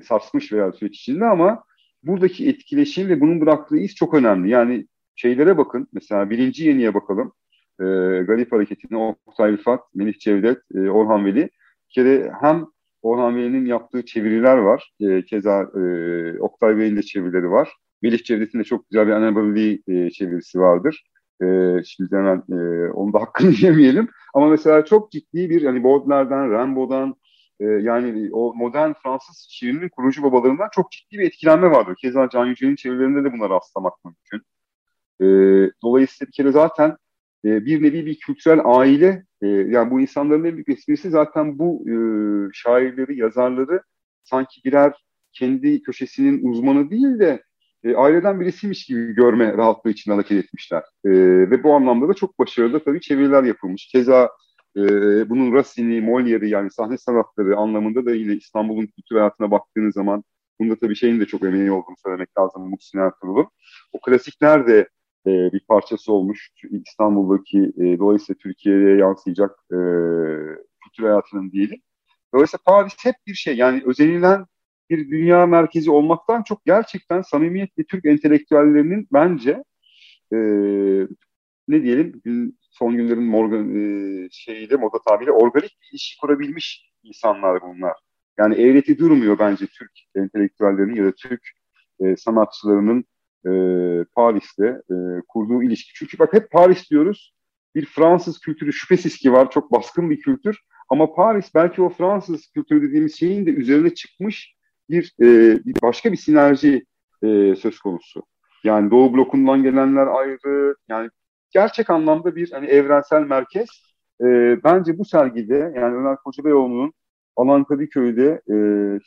sarsmış 0.07 0.53
veya 0.53 0.71
süreç 0.71 0.99
içinde 0.99 1.25
ama 1.25 1.63
buradaki 2.03 2.49
etkileşim 2.49 3.09
ve 3.09 3.21
bunun 3.21 3.41
bıraktığı 3.41 3.77
iz 3.77 3.95
çok 3.95 4.13
önemli. 4.13 4.49
Yani 4.49 4.87
şeylere 5.15 5.57
bakın. 5.57 5.87
Mesela 5.93 6.29
birinci 6.29 6.67
yeniye 6.67 6.93
bakalım. 6.93 7.33
E, 7.79 7.83
Garip 8.23 8.51
Hareketi'ne 8.51 8.97
Oktay 8.97 9.51
Rıfat, 9.51 9.79
Melih 9.95 10.19
Cevdet, 10.19 10.57
e, 10.75 10.89
Orhan 10.89 11.25
Veli. 11.25 11.49
Bir 11.89 11.93
kere 11.93 12.31
hem 12.41 12.65
Orhan 13.01 13.35
Veli'nin 13.35 13.65
yaptığı 13.65 14.05
çeviriler 14.05 14.57
var. 14.57 14.91
E, 14.99 15.25
keza 15.25 15.61
e, 15.61 16.39
Oktay 16.39 16.77
Bey'in 16.77 16.97
de 16.97 17.01
çevirileri 17.01 17.51
var. 17.51 17.69
Melih 18.01 18.23
Cevdet'in 18.23 18.59
de 18.59 18.63
çok 18.63 18.89
güzel 18.89 19.07
bir 19.07 19.11
Anabali 19.11 19.81
e, 19.87 20.09
çevirisi 20.09 20.59
vardır. 20.59 21.03
E, 21.43 21.45
şimdi 21.85 22.15
hemen 22.15 22.43
e, 22.51 22.91
onun 22.91 23.13
da 23.13 23.21
hakkını 23.21 23.53
yemeyelim. 23.61 24.09
Ama 24.33 24.47
mesela 24.47 24.85
çok 24.85 25.11
ciddi 25.11 25.49
bir 25.49 25.61
yani 25.61 25.83
Baudelaire'den, 25.83 26.51
Rimbaud'dan 26.51 27.15
e, 27.59 27.65
yani 27.65 28.29
o 28.33 28.53
modern 28.55 28.93
Fransız 29.03 29.47
şiirinin 29.49 29.89
kurucu 29.89 30.23
babalarından 30.23 30.69
çok 30.71 30.91
ciddi 30.91 31.17
bir 31.17 31.23
etkilenme 31.23 31.71
vardır. 31.71 31.95
Keza 32.01 32.29
Can 32.29 32.45
Yücel'in 32.45 32.75
çevirilerinde 32.75 33.23
de 33.23 33.33
buna 33.33 33.49
rastlamak 33.49 33.93
mümkün. 34.05 34.41
E, 35.21 35.25
dolayısıyla 35.83 36.27
bir 36.27 36.33
kere 36.33 36.51
zaten 36.51 36.97
e, 37.45 37.65
bir 37.65 37.83
nevi 37.83 38.05
bir 38.05 38.19
kültürel 38.19 38.61
aile, 38.65 39.25
e, 39.41 39.47
yani 39.47 39.91
bu 39.91 40.01
insanların 40.01 40.43
en 40.43 40.53
büyük 40.53 40.69
esprisi 40.69 41.09
zaten 41.09 41.59
bu 41.59 41.83
e, 41.89 41.93
şairleri, 42.53 43.19
yazarları 43.19 43.81
sanki 44.23 44.61
birer 44.65 44.93
kendi 45.33 45.81
köşesinin 45.81 46.51
uzmanı 46.51 46.89
değil 46.89 47.19
de 47.19 47.43
e, 47.83 47.95
aileden 47.95 48.39
birisiymiş 48.39 48.85
gibi 48.85 49.13
görme 49.13 49.53
rahatlığı 49.53 49.89
için 49.89 50.11
hareket 50.11 50.45
etmişler. 50.45 50.83
E, 51.05 51.11
ve 51.51 51.63
bu 51.63 51.73
anlamda 51.73 52.09
da 52.09 52.13
çok 52.13 52.39
başarılı 52.39 52.83
tabii 52.83 53.01
çeviriler 53.01 53.43
yapılmış. 53.43 53.87
Keza 53.91 54.29
e, 54.77 54.81
bunun 55.29 55.53
Racine, 55.53 55.99
Molière'i 55.99 56.49
yani 56.49 56.71
sahne 56.71 56.97
sanatları 56.97 57.57
anlamında 57.57 58.05
da 58.05 58.11
yine 58.11 58.33
İstanbul'un 58.33 58.85
kültür 58.85 59.15
hayatına 59.15 59.51
baktığınız 59.51 59.93
zaman 59.93 60.23
bunda 60.59 60.75
tabii 60.75 60.95
şeyin 60.95 61.19
de 61.19 61.25
çok 61.25 61.43
emeği 61.43 61.71
olduğunu 61.71 61.95
söylemek 62.03 62.37
lazım 62.37 62.69
Muhsin 62.69 62.99
Ertuğrul'un. 62.99 63.47
O 63.93 63.99
klasikler 64.01 64.67
de 64.67 64.89
e, 65.27 65.29
bir 65.29 65.65
parçası 65.67 66.13
olmuş. 66.13 66.49
İstanbul'daki 66.87 67.59
e, 67.59 67.99
dolayısıyla 67.99 68.37
Türkiye'ye 68.37 68.97
yansıyacak 68.97 69.51
e, 69.71 69.77
kültür 70.83 71.03
hayatının 71.03 71.51
diyelim. 71.51 71.81
Dolayısıyla 72.33 72.61
Paris 72.65 72.93
hep 73.03 73.15
bir 73.27 73.33
şey 73.33 73.57
yani 73.57 73.83
özenilen 73.85 74.45
bir 74.91 75.11
dünya 75.11 75.45
merkezi 75.45 75.91
olmaktan 75.91 76.43
çok 76.43 76.65
gerçekten 76.65 77.21
samimiyetle 77.21 77.83
Türk 77.83 78.05
entelektüellerinin 78.05 79.07
bence 79.13 79.63
e, 80.33 80.37
ne 81.67 81.83
diyelim 81.83 82.21
son 82.71 82.97
günlerin 82.97 83.23
Morgan 83.23 83.75
e, 83.75 84.27
şeyiyle 84.31 84.75
moda 84.75 84.97
tabiriyle 85.07 85.31
organik 85.31 85.77
bir 85.81 85.89
ilişki 85.91 86.19
kurabilmiş 86.21 86.91
insanlar 87.03 87.61
bunlar. 87.61 87.93
Yani 88.39 88.55
eğreti 88.55 88.97
durmuyor 88.97 89.39
bence 89.39 89.65
Türk 89.67 89.91
entelektüellerinin 90.15 90.95
ya 90.95 91.05
da 91.05 91.11
Türk 91.11 91.41
e, 91.99 92.15
sanatçılarının 92.15 93.05
e, 93.45 93.51
Paris'te 94.15 94.65
e, 94.65 94.95
kurduğu 95.27 95.63
ilişki. 95.63 95.91
Çünkü 95.95 96.19
bak 96.19 96.33
hep 96.33 96.51
Paris 96.51 96.89
diyoruz. 96.89 97.33
Bir 97.75 97.85
Fransız 97.85 98.39
kültürü 98.39 98.73
şüphesiz 98.73 99.17
ki 99.17 99.33
var. 99.33 99.51
Çok 99.51 99.71
baskın 99.71 100.09
bir 100.09 100.19
kültür. 100.19 100.59
Ama 100.89 101.13
Paris 101.13 101.55
belki 101.55 101.81
o 101.81 101.89
Fransız 101.89 102.47
kültürü 102.47 102.81
dediğimiz 102.81 103.19
şeyin 103.19 103.45
de 103.45 103.49
üzerine 103.49 103.93
çıkmış 103.93 104.55
bir, 104.89 105.13
e, 105.21 105.25
bir 105.65 105.81
başka 105.81 106.11
bir 106.11 106.17
sinerji 106.17 106.85
e, 107.23 107.55
söz 107.55 107.79
konusu. 107.79 108.23
Yani 108.63 108.91
Doğu 108.91 109.13
blokundan 109.13 109.63
gelenler 109.63 110.07
ayrı. 110.07 110.75
Yani 110.89 111.09
gerçek 111.51 111.89
anlamda 111.89 112.35
bir 112.35 112.51
hani 112.51 112.67
evrensel 112.67 113.21
merkez. 113.21 113.67
E, 114.21 114.57
bence 114.63 114.97
bu 114.97 115.05
sergide 115.05 115.73
yani 115.75 115.95
Ömer 115.95 116.15
Kocabeyoğlu'nun 116.17 116.93
Alan 117.35 117.63
Kadıköy'de 117.63 118.41
e, 118.49 118.55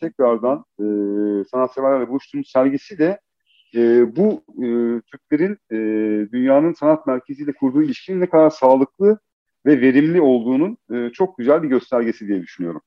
tekrardan 0.01 0.65
e, 0.79 0.85
sanatseverlerle 1.45 2.09
buluştuğumuz 2.09 2.51
sergisi 2.51 2.99
de 2.99 3.21
e, 3.75 4.17
bu 4.17 4.43
e, 4.49 4.67
Türklerin 5.01 5.59
e, 5.71 5.77
dünyanın 6.33 6.73
sanat 6.73 7.07
merkeziyle 7.07 7.53
kurduğu 7.53 7.83
ilişkinin 7.83 8.21
ne 8.21 8.31
kadar 8.31 8.51
sağlıklı 8.51 9.19
ve 9.67 9.81
verimli 9.81 10.21
olduğunun 10.21 10.79
e, 10.93 11.11
çok 11.13 11.39
güzel 11.39 11.63
bir 11.63 11.69
göstergesi 11.69 12.29
diye 12.29 12.43
düşünüyorum. 12.43 12.81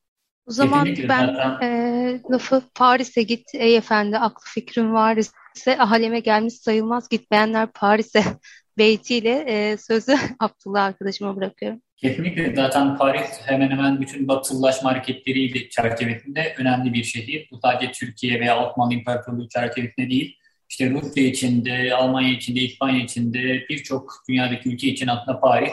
O 0.48 0.52
zaman 0.52 0.86
Kesinlikle 0.86 1.10
ben 1.10 1.28
e, 1.62 2.22
lafı 2.32 2.62
Paris'e 2.76 3.24
git 3.24 3.56
ey 3.56 3.78
efendi 3.78 4.18
aklı 4.18 4.46
fikrin 4.46 4.94
var 4.94 5.18
ise 5.56 5.80
ahaleme 5.80 6.20
gelmiş 6.20 6.54
sayılmaz 6.54 7.10
gitmeyenler 7.10 7.68
Paris'e 7.68 8.24
beytiyle 8.78 9.46
e, 9.48 9.78
sözü 9.78 10.16
Abdullah 10.40 10.84
arkadaşıma 10.84 11.36
bırakıyorum. 11.36 11.82
Kesinlikle 11.98 12.56
zaten 12.56 12.98
Paris 12.98 13.40
hemen 13.46 13.70
hemen 13.70 14.02
bütün 14.02 14.28
batılılaşma 14.28 14.92
hareketleriyle 14.92 15.70
çerçevesinde 15.70 16.56
önemli 16.58 16.94
bir 16.94 17.04
şehir. 17.04 17.50
Bu 17.52 17.60
sadece 17.64 17.92
Türkiye 17.92 18.40
veya 18.40 18.66
Osmanlı 18.66 18.94
İmparatorluğu 18.94 19.50
çerçevesinde 19.50 20.10
değil. 20.10 20.38
İşte 20.70 20.90
Rusya 20.90 21.24
içinde, 21.24 21.96
Almanya 21.96 22.34
içinde, 22.34 22.60
İspanya 22.60 23.04
içinde 23.04 23.66
birçok 23.70 24.14
dünyadaki 24.30 24.70
ülke 24.70 24.88
için 24.88 25.08
aslında 25.08 25.40
Paris 25.40 25.72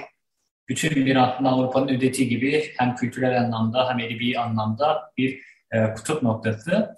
bütün 0.68 1.06
bir 1.06 1.16
Avrupa'nın 1.16 1.88
ödeti 1.88 2.28
gibi 2.28 2.72
hem 2.78 2.94
kültürel 2.96 3.40
anlamda 3.40 3.90
hem 3.90 3.98
edebi 3.98 4.38
anlamda 4.38 5.12
bir 5.18 5.40
e, 5.72 5.94
kutup 5.94 6.22
noktası. 6.22 6.96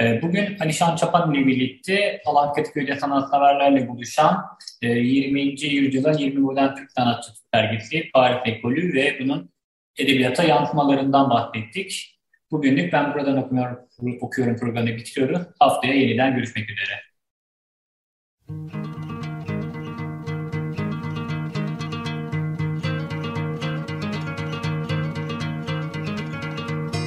E, 0.00 0.22
bugün 0.22 0.58
Alişan 0.60 0.96
Çapan 0.96 1.34
ile 1.34 1.46
birlikte 1.46 2.22
Alan 2.26 2.52
Kadıköy'de 2.52 2.96
sanatseverlerle 2.96 3.88
buluşan 3.88 4.44
e, 4.82 4.88
20. 4.88 5.40
yüzyılın 5.62 6.18
20 6.18 6.40
modern 6.40 6.74
Türk 6.74 6.92
sanatçısı 6.92 7.42
sergisi 7.54 8.10
Paris 8.14 8.38
Ekolü 8.44 8.94
ve 8.94 9.16
bunun 9.20 9.50
edebiyata 9.98 10.42
yansımalarından 10.42 11.30
bahsettik. 11.30 12.18
Bugünlük 12.50 12.92
ben 12.92 13.14
buradan 13.14 13.36
okuyorum, 13.36 13.78
okuyorum 14.20 14.56
programı 14.56 14.86
bitiriyoruz. 14.86 15.40
Haftaya 15.58 15.94
yeniden 15.94 16.34
görüşmek 16.34 16.70
üzere. 16.70 17.07